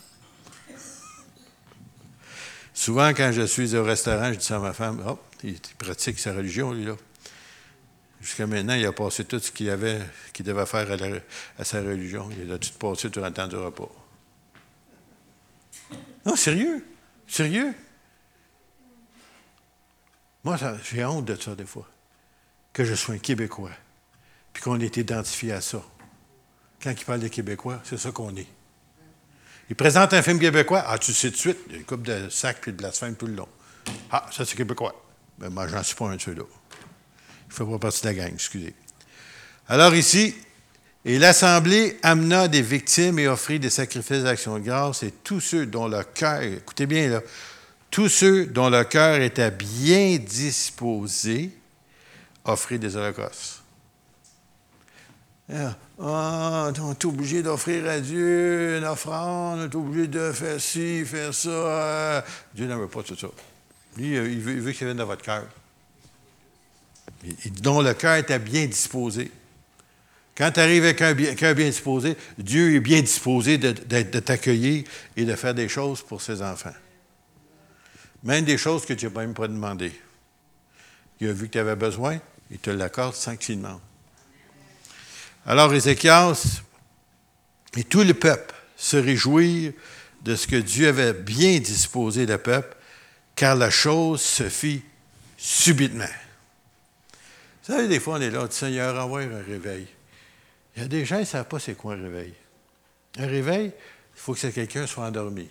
Souvent, 2.74 3.08
quand 3.10 3.32
je 3.32 3.42
suis 3.42 3.76
au 3.76 3.84
restaurant, 3.84 4.32
je 4.32 4.38
dis 4.38 4.52
à 4.52 4.58
ma 4.58 4.72
femme 4.72 5.04
Oh, 5.06 5.18
il 5.44 5.58
pratique 5.78 6.18
sa 6.18 6.32
religion, 6.32 6.72
lui, 6.72 6.84
là. 6.84 6.96
Jusqu'à 8.20 8.46
maintenant, 8.46 8.74
il 8.74 8.86
a 8.86 8.92
passé 8.92 9.24
tout 9.24 9.40
ce 9.40 9.50
qu'il 9.50 9.68
avait, 9.68 10.00
qu'il 10.32 10.46
devait 10.46 10.66
faire 10.66 10.86
à, 11.58 11.64
sa 11.64 11.80
religion. 11.80 12.30
Il 12.40 12.52
a 12.52 12.58
tout 12.58 12.70
passé 12.78 13.10
durant 13.10 13.26
le 13.26 13.32
temps 13.32 13.48
du 13.48 13.56
repas. 13.56 13.90
Non, 16.24 16.36
sérieux? 16.36 16.86
Sérieux? 17.26 17.74
Moi, 20.44 20.56
j'ai 20.84 21.04
honte 21.04 21.24
de 21.24 21.34
ça, 21.34 21.56
des 21.56 21.66
fois 21.66 21.88
que 22.72 22.84
je 22.84 22.94
sois 22.94 23.14
un 23.14 23.18
Québécois, 23.18 23.70
puis 24.52 24.62
qu'on 24.62 24.80
est 24.80 24.96
identifié 24.96 25.52
à 25.52 25.60
ça. 25.60 25.82
Quand 26.82 26.90
il 26.90 27.04
parle 27.04 27.20
des 27.20 27.30
Québécois, 27.30 27.80
c'est 27.84 27.98
ça 27.98 28.10
qu'on 28.10 28.34
est. 28.36 28.46
Il 29.70 29.76
présente 29.76 30.12
un 30.12 30.22
film 30.22 30.38
québécois, 30.38 30.84
ah, 30.86 30.98
tu 30.98 31.12
sais 31.14 31.30
de 31.30 31.36
suite, 31.36 31.58
il 31.66 31.72
y 31.72 31.74
a 31.76 31.78
une 31.78 31.84
coupe 31.84 32.02
de 32.02 32.28
sacs 32.28 32.68
et 32.68 32.72
de 32.72 32.76
blasphème 32.76 33.14
tout 33.14 33.26
le 33.26 33.34
long. 33.34 33.48
Ah, 34.10 34.26
ça 34.30 34.44
c'est 34.44 34.56
québécois. 34.56 34.94
Mais 35.38 35.48
moi, 35.48 35.66
j'en 35.66 35.82
suis 35.82 35.94
pas 35.94 36.06
un 36.06 36.16
de 36.16 36.20
ceux-là. 36.20 36.44
Il 36.44 37.48
ne 37.48 37.54
fait 37.54 37.64
pas 37.64 37.78
partie 37.78 38.02
de 38.02 38.06
la 38.06 38.14
gang, 38.14 38.32
excusez. 38.34 38.74
Alors 39.68 39.94
ici, 39.94 40.34
et 41.04 41.18
l'Assemblée 41.18 41.98
amena 42.02 42.46
des 42.48 42.62
victimes 42.62 43.18
et 43.18 43.26
offrit 43.26 43.58
des 43.58 43.70
sacrifices 43.70 44.22
d'action 44.22 44.58
de 44.58 44.64
grâce, 44.64 45.02
et 45.02 45.12
tous 45.24 45.40
ceux 45.40 45.66
dont 45.66 45.88
le 45.88 46.02
cœur, 46.04 46.42
écoutez 46.42 46.86
bien 46.86 47.08
là, 47.08 47.20
tous 47.90 48.08
ceux 48.08 48.46
dont 48.46 48.70
le 48.70 48.84
cœur 48.84 49.20
était 49.20 49.50
bien 49.50 50.16
disposé 50.18 51.50
offrir 52.44 52.78
des 52.78 52.96
holocaustes. 52.96 53.61
Ah, 55.54 56.72
on 56.78 56.92
est 56.92 57.04
obligé 57.04 57.42
d'offrir 57.42 57.86
à 57.88 58.00
Dieu 58.00 58.78
une 58.78 58.84
offrande, 58.84 59.60
on 59.60 59.64
est 59.64 59.74
obligé 59.74 60.08
de 60.08 60.32
faire 60.32 60.60
ci, 60.60 61.04
faire 61.04 61.34
ça. 61.34 62.24
Dieu 62.54 62.66
n'aime 62.66 62.88
pas 62.88 63.02
tout 63.02 63.16
ça. 63.16 63.28
Lui, 63.96 64.14
il 64.14 64.40
veut, 64.40 64.52
il 64.52 64.60
veut 64.60 64.72
que 64.72 64.78
ça 64.78 64.84
vienne 64.86 64.96
dans 64.96 65.06
votre 65.06 65.22
cœur. 65.22 65.44
Dont 67.60 67.82
le 67.82 67.92
cœur 67.94 68.16
était 68.16 68.38
bien 68.38 68.66
disposé. 68.66 69.30
Quand 70.34 70.50
tu 70.50 70.60
arrives 70.60 70.84
avec 70.84 71.02
un 71.02 71.14
cœur 71.34 71.54
bien 71.54 71.66
disposé, 71.66 72.16
Dieu 72.38 72.74
est 72.74 72.80
bien 72.80 73.02
disposé 73.02 73.58
de, 73.58 73.72
de 73.72 74.20
t'accueillir 74.20 74.84
et 75.16 75.24
de 75.26 75.34
faire 75.34 75.54
des 75.54 75.68
choses 75.68 76.00
pour 76.02 76.22
ses 76.22 76.40
enfants. 76.40 76.72
Même 78.22 78.44
des 78.44 78.56
choses 78.56 78.86
que 78.86 78.94
tu 78.94 79.06
n'as 79.06 79.20
même 79.20 79.34
pas 79.34 79.48
demandé. 79.48 79.92
Il 81.20 81.28
a 81.28 81.32
vu 81.32 81.48
que 81.48 81.52
tu 81.52 81.58
avais 81.58 81.76
besoin, 81.76 82.18
il 82.50 82.58
te 82.58 82.70
l'accorde 82.70 83.14
sans 83.14 83.36
que 83.36 83.42
tu 83.42 83.56
demandes. 83.56 83.80
Alors 85.46 85.74
Ézéchias 85.74 86.62
et 87.76 87.84
tout 87.84 88.02
le 88.02 88.14
peuple 88.14 88.54
se 88.76 88.96
réjouirent 88.96 89.72
de 90.22 90.36
ce 90.36 90.46
que 90.46 90.56
Dieu 90.56 90.88
avait 90.88 91.14
bien 91.14 91.58
disposé 91.58 92.26
le 92.26 92.38
peuple, 92.38 92.76
car 93.34 93.56
la 93.56 93.70
chose 93.70 94.20
se 94.20 94.48
fit 94.48 94.82
subitement. 95.36 96.04
Vous 97.64 97.72
savez, 97.72 97.88
des 97.88 97.98
fois, 97.98 98.18
on 98.18 98.20
est 98.20 98.30
là, 98.30 98.42
on 98.42 98.46
dit 98.46 98.54
Seigneur, 98.54 99.02
envoie 99.02 99.22
un 99.22 99.42
réveil. 99.42 99.86
Il 100.76 100.82
y 100.82 100.84
a 100.84 100.88
des 100.88 101.04
gens 101.04 101.16
qui 101.16 101.22
ne 101.22 101.26
savent 101.26 101.48
pas 101.48 101.58
c'est 101.58 101.74
quoi 101.74 101.94
un 101.94 102.02
réveil. 102.02 102.34
Un 103.18 103.26
réveil, 103.26 103.66
il 103.66 104.20
faut 104.20 104.34
que 104.34 104.46
quelqu'un 104.48 104.86
soit 104.86 105.06
endormi. 105.06 105.48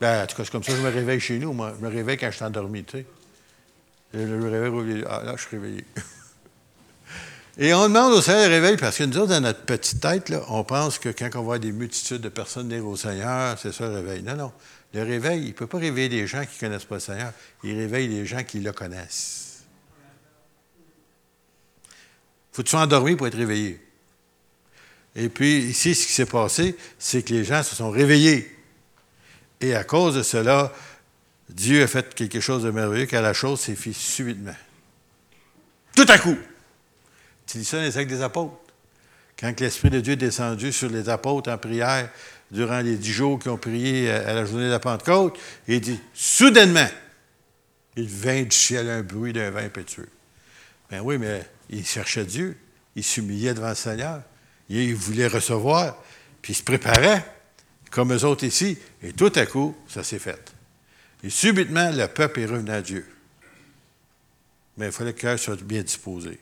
Ben, 0.00 0.24
en 0.24 0.26
tout 0.26 0.36
cas, 0.36 0.44
c'est 0.44 0.50
comme 0.50 0.62
ça 0.62 0.72
que 0.72 0.78
je 0.78 0.82
me 0.82 0.90
réveille 0.90 1.20
chez 1.20 1.38
nous. 1.38 1.52
Moi, 1.52 1.74
je 1.78 1.84
me 1.84 1.90
réveille 1.90 2.16
quand 2.16 2.30
je 2.30 2.36
suis 2.36 2.44
endormi, 2.44 2.84
tu 2.84 2.98
sais. 2.98 3.06
Je 4.14 4.18
me 4.18 4.50
réveille, 4.50 5.04
ah, 5.08 5.22
là, 5.22 5.36
je 5.36 5.42
suis 5.42 5.56
réveillé. 5.56 5.84
Et 7.62 7.74
on 7.74 7.82
demande 7.82 8.14
au 8.14 8.22
Seigneur 8.22 8.48
réveil 8.48 8.78
parce 8.78 8.96
que 8.96 9.04
nous 9.04 9.18
autres, 9.18 9.34
dans 9.34 9.42
notre 9.42 9.60
petite 9.66 10.00
tête, 10.00 10.30
là, 10.30 10.40
on 10.48 10.64
pense 10.64 10.98
que 10.98 11.10
quand 11.10 11.28
on 11.34 11.42
voit 11.42 11.58
des 11.58 11.72
multitudes 11.72 12.22
de 12.22 12.30
personnes 12.30 12.70
dire 12.70 12.86
au 12.86 12.96
Seigneur, 12.96 13.58
c'est 13.58 13.70
ça 13.70 13.86
le 13.86 13.96
réveil. 13.96 14.22
Non, 14.22 14.34
non. 14.34 14.52
Le 14.94 15.02
réveil, 15.02 15.42
il 15.42 15.48
ne 15.48 15.52
peut 15.52 15.66
pas 15.66 15.76
réveiller 15.76 16.08
des 16.08 16.26
gens 16.26 16.42
qui 16.46 16.54
ne 16.54 16.68
connaissent 16.68 16.86
pas 16.86 16.94
le 16.94 17.00
Seigneur. 17.02 17.34
Il 17.62 17.76
réveille 17.76 18.08
des 18.08 18.24
gens 18.24 18.42
qui 18.44 18.60
le 18.60 18.72
connaissent. 18.72 19.62
faut 22.50 22.62
que 22.62 22.66
tu 22.66 22.70
sois 22.70 22.80
endormi 22.80 23.14
pour 23.14 23.26
être 23.26 23.36
réveillé. 23.36 23.78
Et 25.14 25.28
puis, 25.28 25.58
ici, 25.58 25.94
ce 25.94 26.06
qui 26.06 26.12
s'est 26.14 26.24
passé, 26.24 26.74
c'est 26.98 27.22
que 27.22 27.34
les 27.34 27.44
gens 27.44 27.62
se 27.62 27.76
sont 27.76 27.90
réveillés. 27.90 28.56
Et 29.60 29.74
à 29.74 29.84
cause 29.84 30.14
de 30.14 30.22
cela, 30.22 30.72
Dieu 31.50 31.82
a 31.82 31.86
fait 31.86 32.14
quelque 32.14 32.40
chose 32.40 32.62
de 32.62 32.70
merveilleux, 32.70 33.04
car 33.04 33.20
la 33.20 33.34
chose 33.34 33.60
s'est 33.60 33.74
faite 33.74 33.92
subitement. 33.92 34.56
Tout 35.94 36.06
à 36.08 36.16
coup. 36.16 36.38
Tu 37.50 37.58
dis 37.58 37.64
ça 37.64 37.78
dans 37.78 37.82
les 37.82 37.98
actes 37.98 38.10
des 38.10 38.22
apôtres. 38.22 38.54
Quand 39.36 39.58
l'Esprit 39.58 39.90
de 39.90 40.00
Dieu 40.00 40.12
est 40.12 40.16
descendu 40.16 40.72
sur 40.72 40.88
les 40.88 41.08
apôtres 41.08 41.50
en 41.50 41.58
prière 41.58 42.08
durant 42.52 42.78
les 42.80 42.96
dix 42.96 43.10
jours 43.10 43.40
qui 43.40 43.48
ont 43.48 43.56
prié 43.56 44.08
à 44.08 44.34
la 44.34 44.44
journée 44.44 44.66
de 44.66 44.70
la 44.70 44.78
Pentecôte, 44.78 45.36
il 45.66 45.80
dit 45.80 45.98
soudainement, 46.14 46.88
il 47.96 48.06
vint 48.06 48.42
du 48.42 48.56
ciel 48.56 48.88
un 48.88 49.02
bruit 49.02 49.32
d'un 49.32 49.50
vin 49.50 49.64
impétueux. 49.64 50.08
Ben 50.90 51.00
oui, 51.00 51.18
mais 51.18 51.44
il 51.70 51.84
cherchait 51.84 52.24
Dieu. 52.24 52.56
Il 52.94 53.02
s'humiliait 53.02 53.54
devant 53.54 53.70
le 53.70 53.74
Seigneur. 53.74 54.22
Il 54.68 54.94
voulait 54.94 55.26
recevoir. 55.26 55.96
Puis 56.42 56.52
il 56.52 56.56
se 56.56 56.62
préparait, 56.62 57.24
comme 57.90 58.12
eux 58.12 58.24
autres 58.24 58.44
ici. 58.44 58.78
Et 59.02 59.12
tout 59.12 59.32
à 59.34 59.46
coup, 59.46 59.76
ça 59.88 60.04
s'est 60.04 60.20
fait. 60.20 60.52
Et 61.24 61.30
subitement, 61.30 61.90
le 61.90 62.06
peuple 62.06 62.40
est 62.40 62.46
revenu 62.46 62.70
à 62.70 62.80
Dieu. 62.80 63.06
Mais 64.76 64.86
il 64.86 64.92
fallait 64.92 65.12
que 65.12 65.26
le 65.26 65.32
cœur 65.32 65.38
soit 65.38 65.60
bien 65.62 65.82
disposé. 65.82 66.38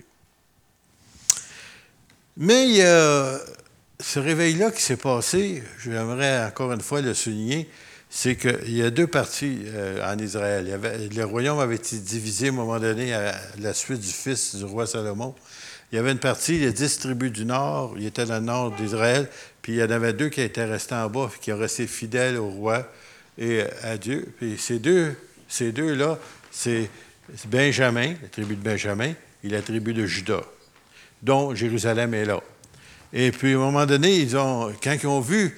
Mais 2.39 2.81
ce 4.01 4.19
réveil-là 4.21 4.71
qui 4.71 4.81
s'est 4.81 4.97
passé, 4.97 5.63
j'aimerais 5.83 6.45
encore 6.47 6.73
une 6.73 6.81
fois 6.81 7.01
le 7.01 7.13
souligner, 7.13 7.69
c'est 8.11 8.37
qu'il 8.37 8.77
y 8.77 8.83
a 8.83 8.91
deux 8.91 9.07
parties 9.07 9.59
euh, 9.67 10.13
en 10.13 10.19
Israël. 10.19 10.81
le 11.15 11.25
royaume 11.25 11.59
avait 11.59 11.75
été 11.75 11.97
divisé 11.99 12.47
à 12.47 12.51
un 12.51 12.55
moment 12.55 12.79
donné 12.79 13.13
à 13.13 13.35
la 13.59 13.75
suite 13.75 14.01
du 14.01 14.09
fils 14.09 14.55
du 14.55 14.65
roi 14.65 14.87
Salomon. 14.87 15.35
Il 15.93 15.97
y 15.97 15.99
avait 15.99 16.13
une 16.13 16.19
partie, 16.19 16.59
les 16.59 16.73
dix 16.73 16.99
tribus 16.99 17.33
du 17.33 17.45
nord, 17.45 17.95
il 17.97 18.07
était 18.07 18.25
dans 18.25 18.39
le 18.39 18.47
nord 18.47 18.71
d'Israël, 18.73 19.29
puis 19.63 19.73
il 19.73 19.79
y 19.79 19.83
en 19.83 19.91
avait 19.91 20.13
deux 20.13 20.29
qui 20.29 20.41
étaient 20.41 20.65
restés 20.65 20.95
en 20.95 21.09
bas, 21.09 21.31
qui 21.41 21.53
ont 21.53 21.59
resté 21.59 21.87
fidèles 21.87 22.37
au 22.37 22.49
roi 22.49 22.87
et 23.37 23.63
à 23.83 23.97
Dieu. 23.97 24.33
Puis 24.39 24.57
ces 24.59 24.79
deux, 24.79 25.15
ces 25.49 25.73
deux-là, 25.73 26.19
c'est 26.51 26.89
Benjamin, 27.47 28.15
la 28.23 28.29
tribu 28.29 28.57
de 28.57 28.63
Benjamin, 28.63 29.13
et 29.45 29.49
la 29.49 29.63
tribu 29.63 29.93
de 29.93 30.07
Juda, 30.07 30.41
dont 31.23 31.55
Jérusalem 31.55 32.15
est 32.15 32.25
là. 32.25 32.41
Et 33.13 33.33
puis, 33.33 33.55
à 33.55 33.57
un 33.57 33.61
moment 33.61 33.87
donné, 33.87 34.17
ils 34.17 34.37
ont, 34.37 34.73
quand 34.83 34.97
ils 35.03 35.07
ont 35.07 35.21
vu 35.21 35.57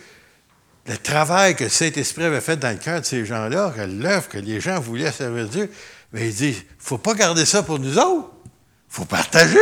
le 0.86 0.96
travail 0.96 1.54
que 1.54 1.64
le 1.64 1.70
Saint-Esprit 1.70 2.24
avait 2.24 2.40
fait 2.40 2.56
dans 2.56 2.70
le 2.70 2.76
cœur 2.76 3.00
de 3.00 3.06
ces 3.06 3.24
gens-là, 3.24 3.72
que 3.76 3.82
l'œuvre 3.82 4.28
que 4.28 4.38
les 4.38 4.60
gens 4.60 4.80
voulaient 4.80 5.12
servir 5.12 5.48
Dieu, 5.48 5.70
bien, 6.12 6.24
il 6.24 6.34
dit, 6.34 6.50
il 6.50 6.56
ne 6.56 6.62
faut 6.78 6.98
pas 6.98 7.14
garder 7.14 7.44
ça 7.44 7.62
pour 7.62 7.78
nous 7.78 7.98
autres. 7.98 8.30
Il 8.44 8.94
faut 8.94 9.04
partager. 9.04 9.58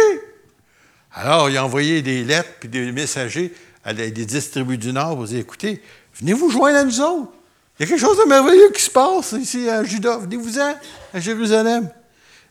Alors, 1.13 1.51
il 1.51 1.57
a 1.57 1.65
envoyé 1.65 2.03
des 2.03 2.25
lettres 2.25 2.51
puis 2.61 2.69
des 2.69 2.93
messagers 2.93 3.53
à 3.85 3.95
des 3.95 4.11
distribus 4.11 4.79
du 4.79 4.93
Nord 4.93 5.17
pour 5.17 5.25
dire, 5.25 5.41
écoutez, 5.41 5.83
venez 6.15 6.33
vous 6.33 6.51
joindre 6.51 6.79
à 6.79 6.85
nous 6.85 7.01
autres. 7.01 7.33
Il 7.79 7.83
y 7.83 7.85
a 7.85 7.89
quelque 7.89 8.01
chose 8.01 8.19
de 8.19 8.25
merveilleux 8.29 8.71
qui 8.71 8.83
se 8.83 8.91
passe 8.91 9.33
ici 9.33 9.69
à 9.69 9.85
Juda. 9.85 10.19
Venez-vous-en 10.19 10.77
à 11.15 11.21
Jérusalem. 11.21 11.89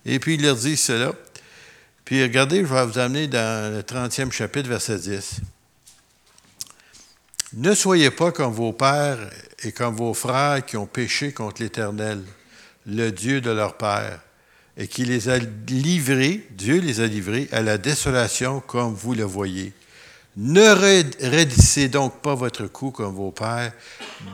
Et 0.06 0.20
puis, 0.20 0.36
il 0.36 0.44
leur 0.44 0.56
dit 0.56 0.78
cela. 0.78 1.14
Puis, 2.08 2.24
regardez, 2.24 2.60
je 2.60 2.74
vais 2.74 2.86
vous 2.86 3.00
amener 3.00 3.28
dans 3.28 3.76
le 3.76 3.82
30e 3.82 4.32
chapitre, 4.32 4.70
verset 4.70 4.98
10. 4.98 5.42
Ne 7.56 7.76
soyez 7.76 8.12
pas 8.12 8.32
comme 8.32 8.54
vos 8.54 8.72
pères 8.72 9.30
et 9.62 9.74
comme 9.74 9.94
vos 9.94 10.14
frères 10.14 10.66
qui 10.66 10.78
ont 10.78 10.86
péché 10.86 11.34
contre 11.34 11.62
l'Éternel, 11.62 12.24
le 12.86 13.10
Dieu 13.10 13.42
de 13.42 13.52
leur 13.52 13.76
père, 13.76 14.22
et 14.78 14.88
qui 14.88 15.04
les 15.04 15.28
a 15.28 15.38
livrés, 15.68 16.48
Dieu 16.52 16.80
les 16.80 17.02
a 17.02 17.08
livrés, 17.08 17.50
à 17.52 17.62
la 17.62 17.78
désolation 17.78 18.62
comme 18.62 18.94
vous 18.94 19.14
le 19.14 19.26
voyez. 19.26 19.74
Ne 20.38 20.64
raidissez 21.30 21.90
donc 21.90 22.22
pas 22.22 22.36
votre 22.36 22.68
cou 22.68 22.92
comme 22.92 23.16
vos 23.16 23.32
pères, 23.32 23.74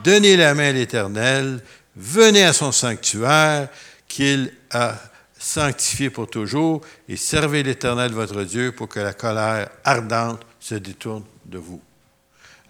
donnez 0.04 0.36
la 0.36 0.54
main 0.54 0.68
à 0.68 0.72
l'Éternel, 0.72 1.60
venez 1.96 2.44
à 2.44 2.52
son 2.52 2.70
sanctuaire 2.70 3.68
qu'il 4.06 4.52
a 4.70 4.96
sanctifié 5.44 6.08
pour 6.08 6.28
toujours, 6.28 6.80
et 7.06 7.16
servez 7.16 7.62
l'Éternel 7.62 8.12
votre 8.12 8.44
Dieu 8.44 8.72
pour 8.72 8.88
que 8.88 9.00
la 9.00 9.12
colère 9.12 9.68
ardente 9.84 10.40
se 10.58 10.74
détourne 10.74 11.24
de 11.44 11.58
vous. 11.58 11.82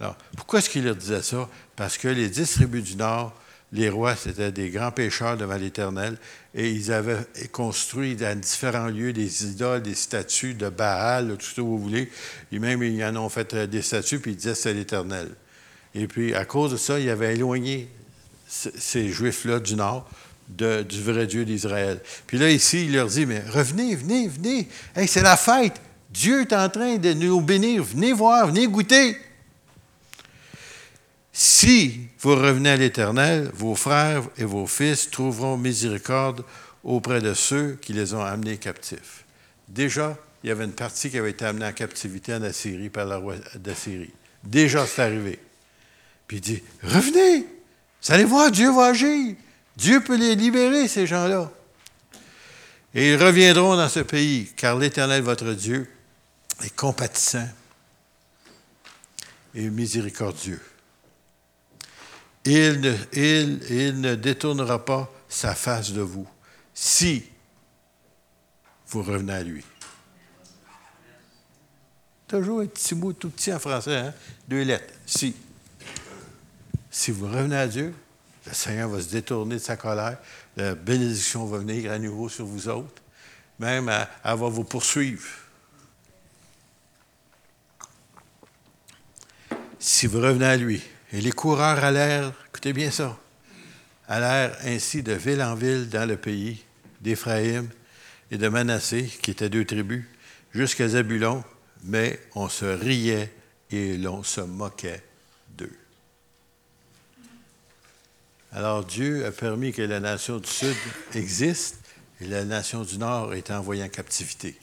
Alors, 0.01 0.17
pourquoi 0.37 0.59
est-ce 0.59 0.69
qu'il 0.69 0.85
leur 0.85 0.97
disait 0.97 1.23
ça? 1.23 1.49
Parce 1.77 1.97
que 1.97 2.09
les 2.09 2.29
dix 2.29 2.53
tribus 2.53 2.83
du 2.83 2.97
Nord, 2.97 3.33
les 3.73 3.89
rois, 3.89 4.17
c'était 4.17 4.51
des 4.51 4.71
grands 4.71 4.91
pécheurs 4.91 5.37
devant 5.37 5.55
l'Éternel, 5.55 6.19
et 6.53 6.69
ils 6.69 6.93
avaient 6.93 7.25
construit 7.53 8.17
dans 8.17 8.39
différents 8.39 8.89
lieux 8.89 9.13
des 9.13 9.47
idoles, 9.47 9.83
des 9.83 9.95
statues 9.95 10.55
de 10.55 10.69
Baal, 10.69 11.37
tout 11.39 11.47
ce 11.47 11.55
que 11.55 11.61
vous 11.61 11.79
voulez. 11.79 12.11
Et 12.51 12.59
même, 12.59 12.83
ils 12.83 13.05
en 13.05 13.15
ont 13.17 13.29
fait 13.29 13.55
euh, 13.55 13.67
des 13.69 13.83
statues, 13.83 14.19
puis 14.19 14.33
ils 14.33 14.37
disaient 14.37 14.57
c'est 14.57 14.75
l'Éternel. 14.75 15.31
Et 15.95 16.09
puis, 16.09 16.35
à 16.35 16.45
cause 16.45 16.73
de 16.73 16.77
ça, 16.77 16.99
ils 16.99 17.09
avaient 17.09 17.35
éloigné 17.35 17.89
ces 18.49 19.09
Juifs-là 19.09 19.61
du 19.61 19.77
Nord 19.77 20.09
du 20.49 21.03
vrai 21.03 21.27
Dieu 21.27 21.45
d'Israël. 21.45 22.01
Puis 22.27 22.39
là, 22.39 22.51
ici, 22.51 22.87
il 22.87 22.93
leur 22.93 23.09
dit, 23.09 23.27
mais 23.27 23.43
revenez, 23.49 23.95
venez, 23.97 24.29
venez. 24.29 24.69
Hey, 24.95 25.09
c'est 25.09 25.23
la 25.23 25.37
fête. 25.37 25.81
Dieu 26.11 26.43
est 26.43 26.53
en 26.53 26.69
train 26.69 26.97
de 26.97 27.13
nous 27.13 27.41
bénir. 27.41 27.83
Venez 27.83 28.13
voir, 28.13 28.47
venez 28.47 28.67
goûter. 28.67 29.17
Si 31.33 32.01
vous 32.21 32.37
revenez 32.37 32.71
à 32.71 32.77
l'Éternel, 32.77 33.51
vos 33.55 33.75
frères 33.75 34.23
et 34.39 34.45
vos 34.45 34.67
fils 34.67 35.11
trouveront 35.11 35.57
miséricorde 35.57 36.45
auprès 36.85 37.21
de 37.21 37.35
ceux 37.35 37.77
qui 37.81 37.93
les 37.93 38.15
ont 38.15 38.23
amenés 38.23 38.59
captifs. 38.59 39.25
Déjà, 39.69 40.17
il 40.45 40.49
y 40.49 40.51
avait 40.53 40.65
une 40.65 40.73
partie 40.73 41.11
qui 41.11 41.19
avait 41.19 41.31
été 41.31 41.45
amenée 41.45 41.67
en 41.67 41.73
captivité 41.73 42.35
en 42.35 42.43
Assyrie 42.43 42.91
par 42.91 43.07
la 43.07 43.17
roi 43.17 43.35
d'Assyrie. 43.57 44.13
Déjà, 44.45 44.87
c'est 44.87 45.03
arrivé. 45.03 45.41
Puis 46.29 46.37
il 46.37 46.41
dit, 46.41 46.63
revenez, 46.83 47.41
vous 47.41 48.13
allez 48.13 48.25
voir, 48.25 48.51
Dieu 48.51 48.71
va 48.71 48.87
agir. 48.87 49.35
Dieu 49.77 50.03
peut 50.03 50.17
les 50.17 50.35
libérer, 50.35 50.89
ces 50.89 51.07
gens-là. 51.07 51.51
Et 52.95 53.13
ils 53.13 53.23
reviendront 53.23 53.77
dans 53.77 53.89
ce 53.89 54.01
pays, 54.01 54.53
car 54.57 54.79
l'Éternel, 54.79 55.23
votre 55.23 55.53
Dieu, 55.53 55.91
est 56.63 56.75
compatissant 56.75 57.49
et 59.55 59.69
miséricordieux. 59.69 60.61
Il 62.45 62.81
ne, 62.81 64.15
détournera 64.15 64.85
pas 64.85 65.13
sa 65.29 65.55
face 65.55 65.93
de 65.93 66.03
vous 66.03 66.29
si 66.75 67.25
vous 68.89 69.03
revenez 69.03 69.33
à 69.33 69.43
lui. 69.43 69.65
Toujours 72.29 72.61
un 72.61 72.67
petit 72.67 72.95
mot 72.95 73.13
tout 73.13 73.31
petit 73.31 73.53
en 73.53 73.59
français, 73.59 73.97
hein? 73.97 74.15
deux 74.49 74.63
lettres. 74.63 74.93
Si. 75.07 75.35
Si 76.91 77.11
vous 77.11 77.27
revenez 77.27 77.57
à 77.57 77.67
Dieu, 77.67 77.95
le 78.47 78.53
Seigneur 78.53 78.89
va 78.89 79.01
se 79.01 79.09
détourner 79.09 79.57
de 79.57 79.61
sa 79.61 79.77
colère, 79.77 80.19
la 80.57 80.75
bénédiction 80.75 81.47
va 81.47 81.59
venir 81.59 81.91
à 81.91 81.99
nouveau 81.99 82.29
sur 82.29 82.45
vous 82.45 82.69
autres, 82.69 83.03
même 83.59 83.91
elle, 84.25 84.35
vous 84.37 84.65
poursuivre. 84.65 85.25
Si 89.79 90.07
vous 90.07 90.21
revenez 90.21 90.47
à 90.47 90.57
lui, 90.57 90.83
et 91.13 91.21
les 91.21 91.33
coureurs 91.33 91.83
allèrent, 91.83 92.33
écoutez 92.49 92.73
bien 92.73 92.91
ça, 92.91 93.19
allèrent 94.09 94.57
ainsi 94.65 95.03
de 95.03 95.13
ville 95.13 95.43
en 95.43 95.55
ville 95.55 95.89
dans 95.89 96.09
le 96.09 96.17
pays 96.17 96.63
d'Éphraïm 97.01 97.69
et 98.31 98.39
de 98.39 98.49
Manassé, 98.49 99.05
qui 99.23 99.31
étaient 99.31 99.49
deux 99.49 99.65
tribus, 99.65 100.05
jusqu'à 100.53 100.89
Zabulon, 100.89 101.45
mais 101.85 102.21
on 102.35 102.49
se 102.49 102.65
riait 102.65 103.33
et 103.71 103.97
l'on 103.97 104.23
se 104.23 104.41
moquait 104.41 105.03
Alors 108.55 108.85
Dieu 108.85 109.27
a 109.27 109.33
permis 109.33 109.73
que 109.73 109.83
la 109.83 109.99
nation 109.99 110.39
du 110.39 110.49
Sud 110.49 110.77
existe 111.15 111.79
et 112.21 112.27
la 112.27 112.45
nation 112.45 112.83
du 112.83 112.99
Nord 112.99 113.35
est 113.35 113.51
envoyée 113.51 113.83
en 113.83 113.89
captivité. 113.89 114.57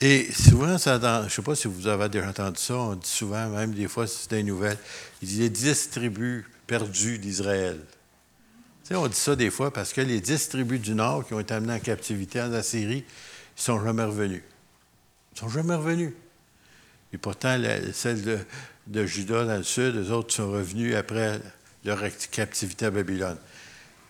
Et 0.00 0.32
souvent, 0.32 0.78
je 0.78 1.24
ne 1.24 1.28
sais 1.28 1.42
pas 1.42 1.54
si 1.54 1.68
vous 1.68 1.86
avez 1.86 2.08
déjà 2.08 2.28
entendu 2.28 2.58
ça, 2.58 2.74
on 2.74 2.94
dit 2.94 3.06
souvent, 3.06 3.46
même 3.50 3.74
des 3.74 3.86
fois, 3.86 4.06
c'est 4.06 4.30
des 4.30 4.42
nouvelles, 4.42 4.78
il 5.20 5.28
dit 5.28 5.40
les 5.40 5.50
dix 5.50 5.90
tribus 5.90 6.46
perdues 6.66 7.18
d'Israël. 7.18 7.78
Tu 8.84 8.88
sais, 8.88 8.94
on 8.94 9.06
dit 9.06 9.14
ça 9.14 9.36
des 9.36 9.50
fois 9.50 9.70
parce 9.70 9.92
que 9.92 10.00
les 10.00 10.22
dix 10.22 10.48
tribus 10.48 10.80
du 10.80 10.94
Nord 10.94 11.26
qui 11.26 11.34
ont 11.34 11.40
été 11.40 11.52
amenées 11.52 11.74
en 11.74 11.80
captivité 11.80 12.40
en 12.40 12.50
Assyrie, 12.54 13.04
ils 13.04 13.60
ne 13.60 13.62
sont 13.62 13.84
jamais 13.84 14.04
revenus. 14.04 14.42
Ils 15.32 15.34
ne 15.34 15.40
sont 15.40 15.48
jamais 15.50 15.74
revenus. 15.74 16.14
Et 17.12 17.18
pourtant, 17.18 17.60
celles 17.92 18.22
de, 18.22 18.38
de, 18.86 19.04
Juda 19.04 19.44
dans 19.44 19.58
le 19.58 19.62
sud, 19.62 19.96
les 19.96 20.10
autres 20.10 20.32
sont 20.32 20.50
revenus 20.50 20.94
après 20.94 21.38
leur 21.84 22.02
captivité 22.30 22.86
à 22.86 22.90
Babylone. 22.90 23.38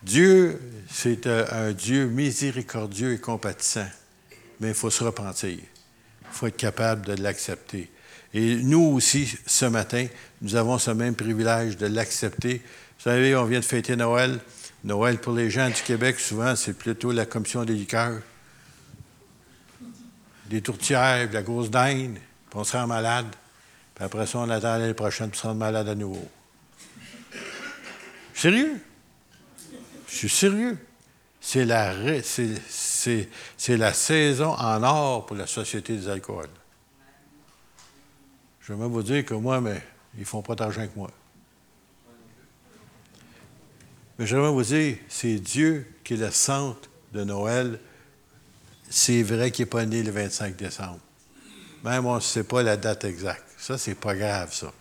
Dieu, 0.03 0.59
c'est 0.89 1.27
un 1.27 1.71
Dieu 1.71 2.07
miséricordieux 2.07 3.13
et 3.13 3.19
compatissant, 3.19 3.87
mais 4.59 4.69
il 4.69 4.73
faut 4.73 4.89
se 4.89 5.03
repentir. 5.03 5.57
Il 5.59 6.31
faut 6.31 6.47
être 6.47 6.57
capable 6.57 7.05
de 7.05 7.21
l'accepter. 7.21 7.89
Et 8.33 8.55
nous 8.55 8.93
aussi, 8.95 9.37
ce 9.45 9.65
matin, 9.65 10.07
nous 10.41 10.55
avons 10.55 10.77
ce 10.77 10.91
même 10.91 11.15
privilège 11.15 11.77
de 11.77 11.85
l'accepter. 11.85 12.61
Vous 12.97 13.03
savez, 13.03 13.35
on 13.35 13.45
vient 13.45 13.59
de 13.59 13.65
fêter 13.65 13.95
Noël. 13.95 14.39
Noël, 14.83 15.19
pour 15.19 15.33
les 15.33 15.51
gens 15.51 15.67
du 15.67 15.81
Québec, 15.81 16.19
souvent, 16.19 16.55
c'est 16.55 16.73
plutôt 16.73 17.11
la 17.11 17.25
commission 17.25 17.65
des 17.65 17.73
liqueurs. 17.73 18.21
Des 20.47 20.61
tourtières, 20.61 21.29
de 21.29 21.33
la 21.33 21.43
grosse 21.43 21.69
dinde, 21.69 22.15
puis 22.49 22.59
on 22.59 22.63
se 22.63 22.75
rend 22.75 22.87
malade. 22.87 23.27
Puis 23.95 24.05
après 24.05 24.25
ça, 24.25 24.39
on 24.39 24.49
attend 24.49 24.77
l'année 24.77 24.93
prochaine 24.93 25.29
pour 25.29 25.39
se 25.39 25.47
rendre 25.47 25.59
malade 25.59 25.87
à 25.87 25.95
nouveau. 25.95 26.27
Sérieux? 28.41 28.81
Je 30.07 30.15
suis 30.15 30.29
sérieux. 30.29 30.75
C'est 31.39 31.63
la, 31.63 31.93
c'est, 32.23 33.77
la 33.77 33.93
saison 33.93 34.53
en 34.53 34.81
or 34.81 35.27
pour 35.27 35.35
la 35.35 35.45
Société 35.45 35.95
des 35.95 36.09
alcools. 36.09 36.49
Je 38.61 38.73
vais 38.73 38.79
même 38.79 38.91
vous 38.91 39.03
dire 39.03 39.23
que 39.25 39.35
moi, 39.35 39.61
mais 39.61 39.79
ils 40.17 40.25
font 40.25 40.41
pas 40.41 40.55
d'argent 40.55 40.87
que 40.87 40.97
moi. 40.97 41.11
Mais 44.17 44.25
je 44.25 44.35
vais 44.35 44.49
vous 44.49 44.63
dire, 44.63 44.97
c'est 45.07 45.35
Dieu 45.35 45.85
qui 46.03 46.15
est 46.15 46.17
le 46.17 46.31
centre 46.31 46.89
de 47.13 47.23
Noël. 47.23 47.79
C'est 48.89 49.21
vrai 49.21 49.51
qu'il 49.51 49.65
n'est 49.65 49.69
pas 49.69 49.85
né 49.85 50.01
le 50.01 50.09
25 50.09 50.55
décembre. 50.55 50.99
Même 51.83 52.07
on 52.07 52.15
ne 52.15 52.19
sait 52.19 52.43
pas 52.43 52.63
la 52.63 52.75
date 52.75 53.05
exacte. 53.05 53.43
Ça, 53.59 53.77
c'est 53.77 53.93
pas 53.93 54.15
grave, 54.15 54.51
ça. 54.51 54.73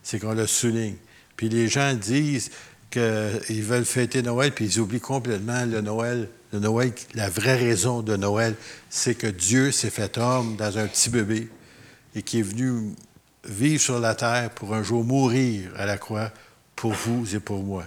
C'est 0.00 0.20
qu'on 0.20 0.34
le 0.34 0.46
souligne. 0.46 0.96
Puis 1.36 1.48
les 1.48 1.66
gens 1.66 1.92
disent, 1.94 2.52
qu'ils 2.94 3.62
veulent 3.62 3.84
fêter 3.84 4.22
Noël, 4.22 4.52
puis 4.52 4.66
ils 4.66 4.80
oublient 4.80 5.00
complètement 5.00 5.64
le 5.64 5.80
Noël. 5.80 6.28
Le 6.52 6.60
Noël, 6.60 6.92
la 7.14 7.28
vraie 7.28 7.56
raison 7.56 8.02
de 8.02 8.16
Noël, 8.16 8.54
c'est 8.88 9.16
que 9.16 9.26
Dieu 9.26 9.72
s'est 9.72 9.90
fait 9.90 10.16
homme 10.18 10.54
dans 10.56 10.78
un 10.78 10.86
petit 10.86 11.10
bébé 11.10 11.48
et 12.14 12.22
qui 12.22 12.38
est 12.38 12.42
venu 12.42 12.94
vivre 13.44 13.82
sur 13.82 13.98
la 13.98 14.14
terre 14.14 14.50
pour 14.50 14.74
un 14.74 14.84
jour 14.84 15.02
mourir 15.02 15.72
à 15.76 15.84
la 15.84 15.98
croix 15.98 16.30
pour 16.76 16.92
vous 16.92 17.34
et 17.34 17.40
pour 17.40 17.64
moi. 17.64 17.84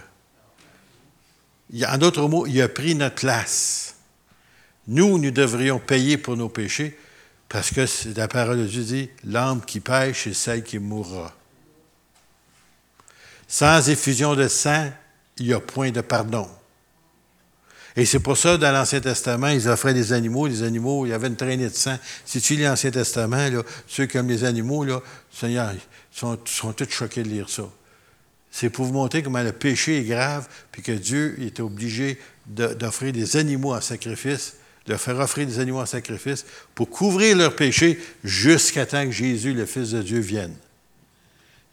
En 1.86 1.98
d'autres 1.98 2.28
mots, 2.28 2.46
il 2.46 2.60
a 2.60 2.68
pris 2.68 2.94
notre 2.94 3.16
place. 3.16 3.94
Nous, 4.86 5.18
nous 5.18 5.30
devrions 5.30 5.78
payer 5.78 6.18
pour 6.18 6.36
nos 6.36 6.50
péchés 6.50 6.98
parce 7.48 7.70
que 7.70 7.86
la 8.14 8.28
parole 8.28 8.58
de 8.58 8.66
Dieu 8.66 8.82
dit, 8.82 9.10
l'âme 9.24 9.62
qui 9.64 9.80
pêche, 9.80 10.24
c'est 10.24 10.34
celle 10.34 10.62
qui 10.62 10.78
mourra. 10.78 11.34
Sans 13.48 13.88
effusion 13.88 14.34
de 14.34 14.46
sang, 14.46 14.90
il 15.38 15.46
n'y 15.46 15.52
a 15.54 15.60
point 15.60 15.90
de 15.90 16.02
pardon. 16.02 16.46
Et 17.96 18.04
c'est 18.04 18.20
pour 18.20 18.36
ça, 18.36 18.58
dans 18.58 18.70
l'Ancien 18.70 19.00
Testament, 19.00 19.48
ils 19.48 19.68
offraient 19.68 19.94
des 19.94 20.12
animaux. 20.12 20.46
Les 20.46 20.62
animaux, 20.62 21.06
il 21.06 21.08
y 21.08 21.12
avait 21.12 21.26
une 21.26 21.36
traînée 21.36 21.68
de 21.68 21.74
sang. 21.74 21.98
Si 22.24 22.40
tu 22.40 22.54
lis 22.54 22.62
l'Ancien 22.62 22.92
Testament, 22.92 23.48
ceux 23.88 24.06
qui 24.06 24.18
aiment 24.18 24.28
les 24.28 24.44
animaux, 24.44 24.86
Seigneur, 25.32 25.72
sont, 26.12 26.38
sont 26.44 26.72
tous 26.72 26.90
choqués 26.90 27.24
de 27.24 27.28
lire 27.28 27.48
ça. 27.48 27.64
C'est 28.50 28.70
pour 28.70 28.84
vous 28.84 28.92
montrer 28.92 29.22
comment 29.22 29.42
le 29.42 29.52
péché 29.52 29.98
est 29.98 30.04
grave, 30.04 30.46
puis 30.70 30.82
que 30.82 30.92
Dieu 30.92 31.36
est 31.40 31.58
obligé 31.60 32.20
d'offrir 32.46 33.12
des 33.12 33.36
animaux 33.36 33.74
en 33.74 33.80
sacrifice, 33.80 34.54
de 34.86 34.94
faire 34.94 35.18
offrir 35.18 35.46
des 35.46 35.58
animaux 35.58 35.80
en 35.80 35.86
sacrifice 35.86 36.46
pour 36.74 36.88
couvrir 36.88 37.36
leur 37.36 37.56
péché 37.56 37.98
jusqu'à 38.22 38.86
temps 38.86 39.04
que 39.04 39.10
Jésus, 39.10 39.54
le 39.54 39.66
Fils 39.66 39.90
de 39.90 40.02
Dieu, 40.02 40.20
vienne. 40.20 40.54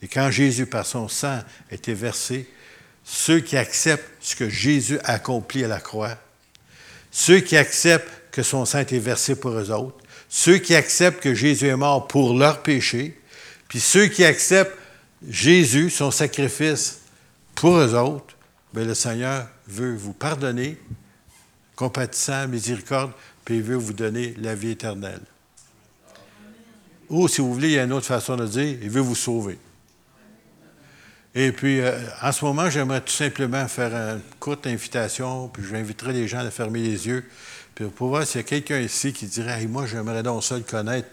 Et 0.06 0.08
quand 0.08 0.30
Jésus, 0.30 0.68
par 0.68 0.86
son 0.86 1.08
sang, 1.08 1.39
était 1.72 1.96
versé, 1.96 2.48
ceux 3.04 3.39
qui 3.39 3.58
acceptent 3.58 4.08
ce 4.20 4.36
que 4.36 4.48
Jésus 4.48 5.00
a 5.00 5.13
accompli 5.13 5.63
à 5.63 5.68
la 5.68 5.80
croix, 5.80 6.15
ceux 7.10 7.39
qui 7.39 7.58
acceptent 7.58 8.12
que 8.30 8.44
son 8.44 8.65
sang 8.65 8.82
est 8.82 9.00
versé 9.00 9.36
pour 9.36 9.54
eux 9.54 9.72
autres, 9.72 9.98
ceux 10.30 10.60
qui 10.60 10.76
acceptent 10.76 11.24
que 11.24 11.34
Jésus 11.34 11.65
est 11.65 11.76
mort 11.76 12.08
pour 12.08 12.38
leurs 12.38 12.62
péchés, 12.62 13.20
puis 13.68 13.80
ceux 13.80 14.06
qui 14.06 14.24
acceptent 14.24 14.78
Jésus, 15.28 15.89
son 15.89 16.12
sacrifice 16.12 17.00
pour 17.56 17.76
eux 17.76 17.96
autres, 17.96 18.38
bien, 18.76 18.86
le 18.86 18.94
Seigneur 18.94 19.48
veut 19.65 19.96
vous 19.96 20.13
pardonner, 20.13 20.78
compatissant, 21.76 22.48
miséricorde, 22.48 23.12
puis 23.44 23.56
il 23.56 23.63
veut 23.63 23.76
vous 23.76 23.94
donner 23.94 24.36
la 24.38 24.54
vie 24.54 24.70
éternelle. 24.70 25.24
Ou, 27.10 27.28
si 27.28 27.41
vous 27.41 27.52
voulez, 27.52 27.70
il 27.70 27.74
y 27.74 27.80
a 27.80 27.86
une 27.86 27.94
autre 27.94 28.06
façon 28.06 28.36
de 28.36 28.46
dire, 28.46 28.78
il 28.84 28.89
veut 28.91 29.02
vous 29.02 29.15
sauver. 29.15 29.58
Et 31.38 31.52
puis, 31.52 31.82
euh, 31.82 31.91
en 32.21 32.32
ce 32.32 32.45
moment, 32.45 32.69
j'aimerais 32.69 33.02
tout 33.02 33.12
simplement 33.12 33.67
faire 33.67 33.93
une 33.93 34.21
courte 34.39 34.65
invitation, 34.67 35.50
puis 35.50 35.63
j'inviterai 35.69 36.13
les 36.13 36.30
gens 36.30 36.39
à 36.39 36.50
fermer 36.50 36.80
les 36.80 37.08
yeux, 37.08 37.26
puis 37.76 37.86
pour 37.88 38.08
voir 38.08 38.26
s'il 38.26 38.38
y 38.38 38.39
a 38.39 38.48
quelqu'un 38.48 38.80
ici 38.80 39.12
qui 39.12 39.26
dirait 39.26 39.60
hey, 39.60 39.67
Moi, 39.67 39.86
j'aimerais 39.86 40.24
donc 40.24 40.45
seul 40.45 40.63
connaître 40.63 41.10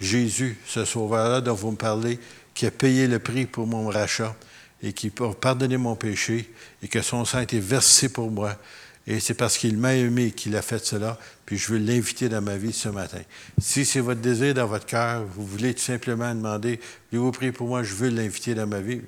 Jésus, 0.00 0.56
ce 0.66 0.84
sauveur-là 0.84 1.40
dont 1.40 1.54
vous 1.54 1.72
me 1.72 1.76
parlez, 1.76 2.20
qui 2.54 2.64
a 2.64 2.70
payé 2.70 3.08
le 3.08 3.18
prix 3.18 3.44
pour 3.44 3.66
mon 3.66 3.88
rachat 3.88 4.36
et 4.84 4.92
qui 4.92 5.10
peut 5.10 5.32
pardonner 5.32 5.78
mon 5.78 5.96
péché 5.96 6.48
et 6.80 6.86
que 6.86 7.02
son 7.02 7.24
sang 7.24 7.38
a 7.38 7.42
été 7.42 7.58
versé 7.58 8.08
pour 8.08 8.30
moi. 8.30 8.56
Et 9.08 9.18
c'est 9.18 9.34
parce 9.34 9.58
qu'il 9.58 9.76
m'a 9.78 9.94
aimé 9.94 10.30
qu'il 10.30 10.54
a 10.54 10.62
fait 10.62 10.84
cela, 10.84 11.18
puis 11.44 11.58
je 11.58 11.72
veux 11.72 11.78
l'inviter 11.78 12.28
dans 12.28 12.40
ma 12.40 12.56
vie 12.56 12.72
ce 12.72 12.88
matin. 12.88 13.20
Si 13.58 13.84
c'est 13.84 14.00
votre 14.00 14.20
désir 14.20 14.54
dans 14.54 14.66
votre 14.66 14.86
cœur, 14.86 15.24
vous 15.24 15.44
voulez 15.44 15.74
tout 15.74 15.82
simplement 15.82 16.32
demander, 16.32 16.78
voulez-vous 17.10 17.32
prier 17.32 17.52
pour 17.52 17.66
moi, 17.66 17.82
je 17.82 17.94
veux 17.94 18.10
l'inviter 18.10 18.54
dans 18.54 18.66
ma 18.66 18.80
vie, 18.80 19.00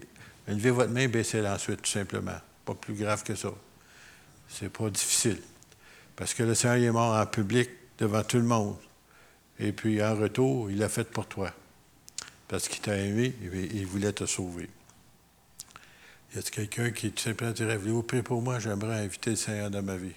Levez 0.48 0.70
votre 0.70 0.90
main, 0.90 1.08
baissez-la 1.08 1.54
ensuite, 1.54 1.82
tout 1.82 1.90
simplement. 1.90 2.38
Pas 2.64 2.74
plus 2.74 2.94
grave 2.94 3.22
que 3.22 3.34
ça. 3.34 3.50
C'est 4.48 4.70
pas 4.70 4.88
difficile. 4.88 5.40
Parce 6.16 6.34
que 6.34 6.42
le 6.42 6.54
Seigneur 6.54 6.88
est 6.88 6.92
mort 6.92 7.14
en 7.14 7.26
public 7.26 7.68
devant 7.98 8.22
tout 8.22 8.38
le 8.38 8.44
monde. 8.44 8.76
Et 9.60 9.72
puis, 9.72 10.02
en 10.02 10.16
retour, 10.16 10.70
il 10.70 10.78
l'a 10.78 10.88
fait 10.88 11.10
pour 11.10 11.26
toi. 11.26 11.52
Parce 12.48 12.66
qu'il 12.66 12.80
t'a 12.80 12.96
aimé 12.96 13.34
et 13.42 13.68
il 13.74 13.86
voulait 13.86 14.12
te 14.12 14.24
sauver. 14.24 14.70
Y 16.34 16.38
a 16.38 16.42
quelqu'un 16.42 16.90
qui 16.90 17.10
tout 17.10 17.22
simplement 17.22 17.52
dirait 17.52 17.76
Voulez-vous 17.76 18.02
prier 18.02 18.22
pour 18.22 18.42
moi? 18.42 18.58
J'aimerais 18.58 19.04
inviter 19.04 19.30
le 19.30 19.36
Seigneur 19.36 19.70
dans 19.70 19.82
ma 19.82 19.96
vie. 19.96 20.14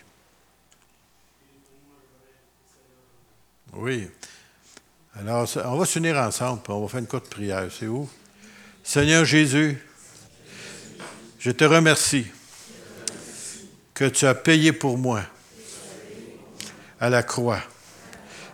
Oui. 3.74 4.08
Alors, 5.16 5.48
on 5.66 5.78
va 5.78 5.86
s'unir 5.86 6.18
ensemble, 6.18 6.62
puis 6.62 6.74
on 6.74 6.82
va 6.82 6.88
faire 6.88 7.00
une 7.00 7.08
courte 7.08 7.30
prière. 7.30 7.70
C'est 7.72 7.88
où? 7.88 8.10
Seigneur 8.84 9.26
Jésus, 9.26 9.78
je 11.42 11.50
te 11.50 11.64
remercie 11.64 12.28
que 13.96 14.06
tu 14.06 14.28
as 14.28 14.36
payé 14.36 14.72
pour 14.74 15.00
moi 15.00 15.24
à 17.00 17.10
la 17.10 17.24
croix 17.24 17.62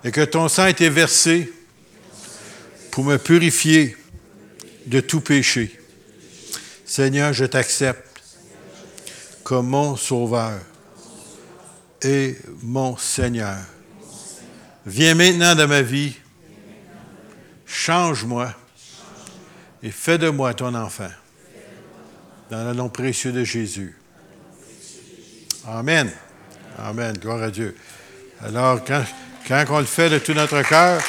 et 0.05 0.11
que 0.11 0.23
ton 0.23 0.47
sang 0.47 0.63
a 0.63 0.69
été 0.69 0.89
versé 0.89 1.51
pour 2.91 3.03
me 3.03 3.17
purifier 3.17 3.97
de 4.85 5.01
tout 5.01 5.19
péché. 5.19 5.77
Seigneur, 6.85 7.33
je 7.33 7.43
t'accepte 7.43 8.21
comme 9.43 9.67
mon 9.67 9.97
Sauveur 9.97 10.57
et 12.01 12.37
mon 12.63 12.95
Seigneur. 12.95 13.57
Viens 14.85 15.13
maintenant 15.13 15.55
dans 15.55 15.67
ma 15.67 15.81
vie, 15.81 16.15
change-moi 17.65 18.53
et 19.83 19.91
fais 19.91 20.17
de 20.17 20.29
moi 20.29 20.53
ton 20.53 20.73
enfant. 20.73 21.09
Dans 22.49 22.63
le 22.63 22.73
nom 22.73 22.87
précieux 22.87 23.31
de 23.31 23.43
Jésus. 23.43 23.97
Amen. 25.67 26.09
Amen. 26.77 27.17
Gloire 27.17 27.43
à 27.43 27.51
Dieu. 27.51 27.75
Alors, 28.41 28.83
quand, 28.85 29.03
quand 29.47 29.65
on 29.69 29.79
le 29.79 29.85
fait 29.85 30.09
de 30.09 30.19
tout 30.19 30.33
notre 30.33 30.61
cœur, 30.61 31.01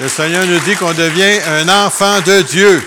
le 0.00 0.08
Seigneur 0.08 0.46
nous 0.46 0.58
dit 0.60 0.74
qu'on 0.74 0.92
devient 0.92 1.40
un 1.46 1.68
enfant 1.86 2.20
de 2.22 2.42
Dieu. 2.42 2.82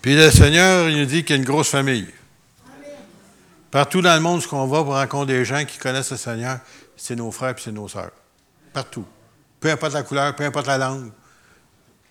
Puis 0.00 0.14
le 0.14 0.30
Seigneur, 0.30 0.88
il 0.88 0.98
nous 0.98 1.04
dit 1.04 1.22
qu'il 1.24 1.36
y 1.36 1.38
a 1.38 1.42
une 1.42 1.46
grosse 1.46 1.68
famille. 1.68 2.06
Partout 3.70 4.00
dans 4.00 4.14
le 4.14 4.20
monde, 4.20 4.40
ce 4.40 4.48
qu'on 4.48 4.66
va 4.66 4.84
pour 4.84 4.94
rencontrer 4.94 5.34
des 5.34 5.44
gens 5.44 5.64
qui 5.64 5.78
connaissent 5.78 6.12
le 6.12 6.16
Seigneur, 6.16 6.60
c'est 6.96 7.16
nos 7.16 7.30
frères 7.30 7.50
et 7.50 7.60
c'est 7.60 7.72
nos 7.72 7.88
sœurs. 7.88 8.12
Partout. 8.72 9.04
Peu 9.60 9.70
importe 9.70 9.92
la 9.92 10.02
couleur, 10.02 10.34
peu 10.34 10.44
importe 10.44 10.66
la 10.66 10.78
langue. 10.78 11.10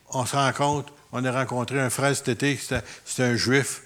On 0.10 0.26
se 0.26 0.36
rencontre. 0.36 0.94
On 1.12 1.24
a 1.24 1.32
rencontré 1.32 1.80
un 1.80 1.90
frère 1.90 2.14
cet 2.16 2.28
été, 2.28 2.60
c'était 2.60 3.24
un 3.24 3.36
juif, 3.36 3.84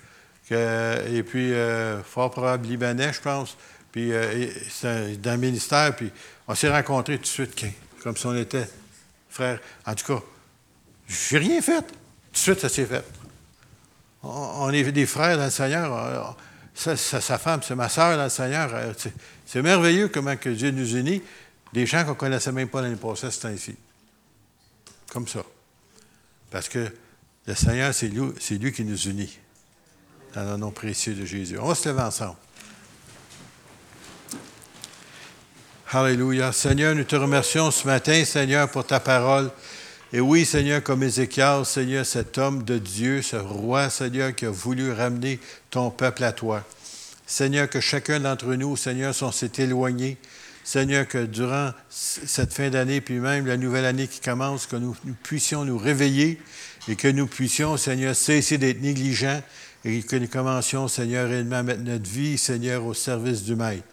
et 0.51 1.23
puis 1.23 1.53
euh, 1.53 2.01
fort 2.03 2.31
probable 2.31 2.67
libanais, 2.67 3.13
je 3.13 3.21
pense. 3.21 3.57
Puis 3.91 4.11
euh, 4.11 5.15
dans 5.17 5.31
le 5.31 5.37
ministère, 5.37 5.95
puis 5.95 6.11
on 6.47 6.55
s'est 6.55 6.69
rencontrés 6.69 7.17
tout 7.17 7.23
de 7.23 7.27
suite, 7.27 7.65
comme 8.03 8.15
si 8.15 8.25
on 8.25 8.35
était 8.35 8.67
frères. 9.29 9.59
En 9.85 9.95
tout 9.95 10.05
cas, 10.05 10.23
j'ai 11.07 11.37
rien 11.37 11.61
fait. 11.61 11.81
Tout 11.81 12.33
de 12.33 12.37
suite, 12.37 12.59
ça 12.59 12.69
s'est 12.69 12.85
fait. 12.85 13.03
On, 14.21 14.69
est 14.71 14.91
des 14.91 15.05
frères 15.05 15.37
dans 15.37 15.45
le 15.45 15.49
Seigneur. 15.49 16.37
sa 16.75 17.37
femme, 17.37 17.61
c'est 17.63 17.75
ma 17.75 17.89
soeur 17.89 18.17
dans 18.17 18.25
le 18.25 18.29
Seigneur. 18.29 18.69
Euh, 18.73 18.93
c'est 19.45 19.61
merveilleux 19.61 20.09
comment 20.09 20.35
que 20.35 20.49
Dieu 20.49 20.71
nous 20.71 20.95
unit. 20.95 21.21
Des 21.73 21.85
gens 21.85 22.03
qu'on 22.03 22.11
ne 22.11 22.15
connaissait 22.15 22.51
même 22.51 22.67
pas 22.67 22.81
l'année 22.81 22.95
passée, 22.95 23.29
c'est 23.31 23.45
ainsi. 23.45 23.75
Comme 25.11 25.27
ça. 25.27 25.43
Parce 26.51 26.67
que 26.67 26.91
le 27.45 27.55
Seigneur, 27.55 27.93
c'est 27.93 28.07
lui 28.57 28.71
qui 28.71 28.83
nous 28.83 29.07
unit. 29.07 29.39
Dans 30.35 30.51
le 30.51 30.57
nom 30.57 30.71
précieux 30.71 31.13
de 31.13 31.25
Jésus. 31.25 31.57
On 31.59 31.73
se 31.73 31.89
lever 31.89 32.01
ensemble. 32.01 32.35
Alléluia. 35.91 36.51
Seigneur, 36.51 36.93
nous 36.93 37.03
te 37.03 37.15
remercions 37.15 37.71
ce 37.71 37.87
matin, 37.87 38.23
Seigneur, 38.23 38.69
pour 38.69 38.85
ta 38.85 38.99
parole. 38.99 39.49
Et 40.13 40.19
oui, 40.19 40.45
Seigneur, 40.45 40.83
comme 40.83 41.01
Ézéchiel, 41.01 41.65
Seigneur, 41.65 42.05
cet 42.05 42.37
homme 42.37 42.63
de 42.63 42.77
Dieu, 42.77 43.23
ce 43.23 43.37
roi, 43.37 43.89
Seigneur, 43.89 44.35
qui 44.35 44.45
a 44.45 44.51
voulu 44.51 44.91
ramener 44.91 45.39
ton 45.71 45.89
peuple 45.89 46.23
à 46.23 46.31
toi. 46.31 46.63
Seigneur, 47.25 47.67
que 47.67 47.79
chacun 47.79 48.19
d'entre 48.19 48.53
nous, 48.53 48.77
Seigneur, 48.77 49.15
s'en 49.15 49.31
s'est 49.31 49.51
éloigné. 49.57 50.17
Seigneur, 50.63 51.07
que 51.07 51.25
durant 51.25 51.71
cette 51.89 52.53
fin 52.53 52.69
d'année, 52.69 53.01
puis 53.01 53.15
même 53.15 53.47
la 53.47 53.57
nouvelle 53.57 53.85
année 53.85 54.07
qui 54.07 54.19
commence, 54.19 54.67
que 54.67 54.75
nous, 54.75 54.95
puissions 55.23 55.65
nous 55.65 55.79
réveiller 55.79 56.39
et 56.87 56.95
que 56.95 57.07
nous 57.07 57.25
puissions, 57.25 57.77
Seigneur, 57.77 58.15
cesser 58.15 58.59
d'être 58.59 58.81
négligents 58.81 59.41
et 59.85 60.01
que 60.01 60.15
nous 60.15 60.27
commencions, 60.27 60.87
Seigneur, 60.87 61.29
réellement 61.29 61.57
à 61.57 61.63
mettre 61.63 61.81
notre 61.81 62.09
vie, 62.09 62.37
Seigneur, 62.37 62.85
au 62.85 62.93
service 62.93 63.43
du 63.43 63.55
Maître. 63.55 63.83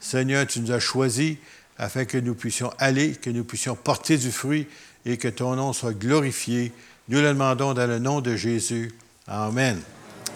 Seigneur, 0.00 0.46
tu 0.46 0.60
nous 0.60 0.72
as 0.72 0.80
choisis 0.80 1.36
afin 1.78 2.04
que 2.04 2.18
nous 2.18 2.34
puissions 2.34 2.72
aller, 2.78 3.12
que 3.12 3.30
nous 3.30 3.44
puissions 3.44 3.74
porter 3.74 4.18
du 4.18 4.30
fruit 4.30 4.66
et 5.04 5.16
que 5.16 5.28
ton 5.28 5.56
nom 5.56 5.72
soit 5.72 5.94
glorifié. 5.94 6.72
Nous 7.08 7.20
le 7.20 7.28
demandons 7.28 7.74
dans 7.74 7.86
le 7.86 7.98
nom 7.98 8.20
de 8.20 8.36
Jésus. 8.36 8.92
Amen. 9.26 9.80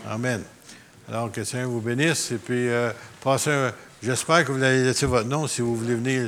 Amen. 0.08 0.42
Alors 1.08 1.30
que 1.30 1.40
le 1.40 1.46
Seigneur 1.46 1.70
vous 1.70 1.80
bénisse 1.80 2.32
et 2.32 2.38
puis 2.38 2.68
euh, 2.68 2.90
passez 3.20 3.50
un... 3.50 3.72
J'espère 4.02 4.44
que 4.44 4.52
vous 4.52 4.62
allez 4.62 4.84
laisser 4.84 5.06
votre 5.06 5.28
nom 5.28 5.46
si 5.46 5.62
vous 5.62 5.74
voulez 5.74 5.94
venir 5.94 6.22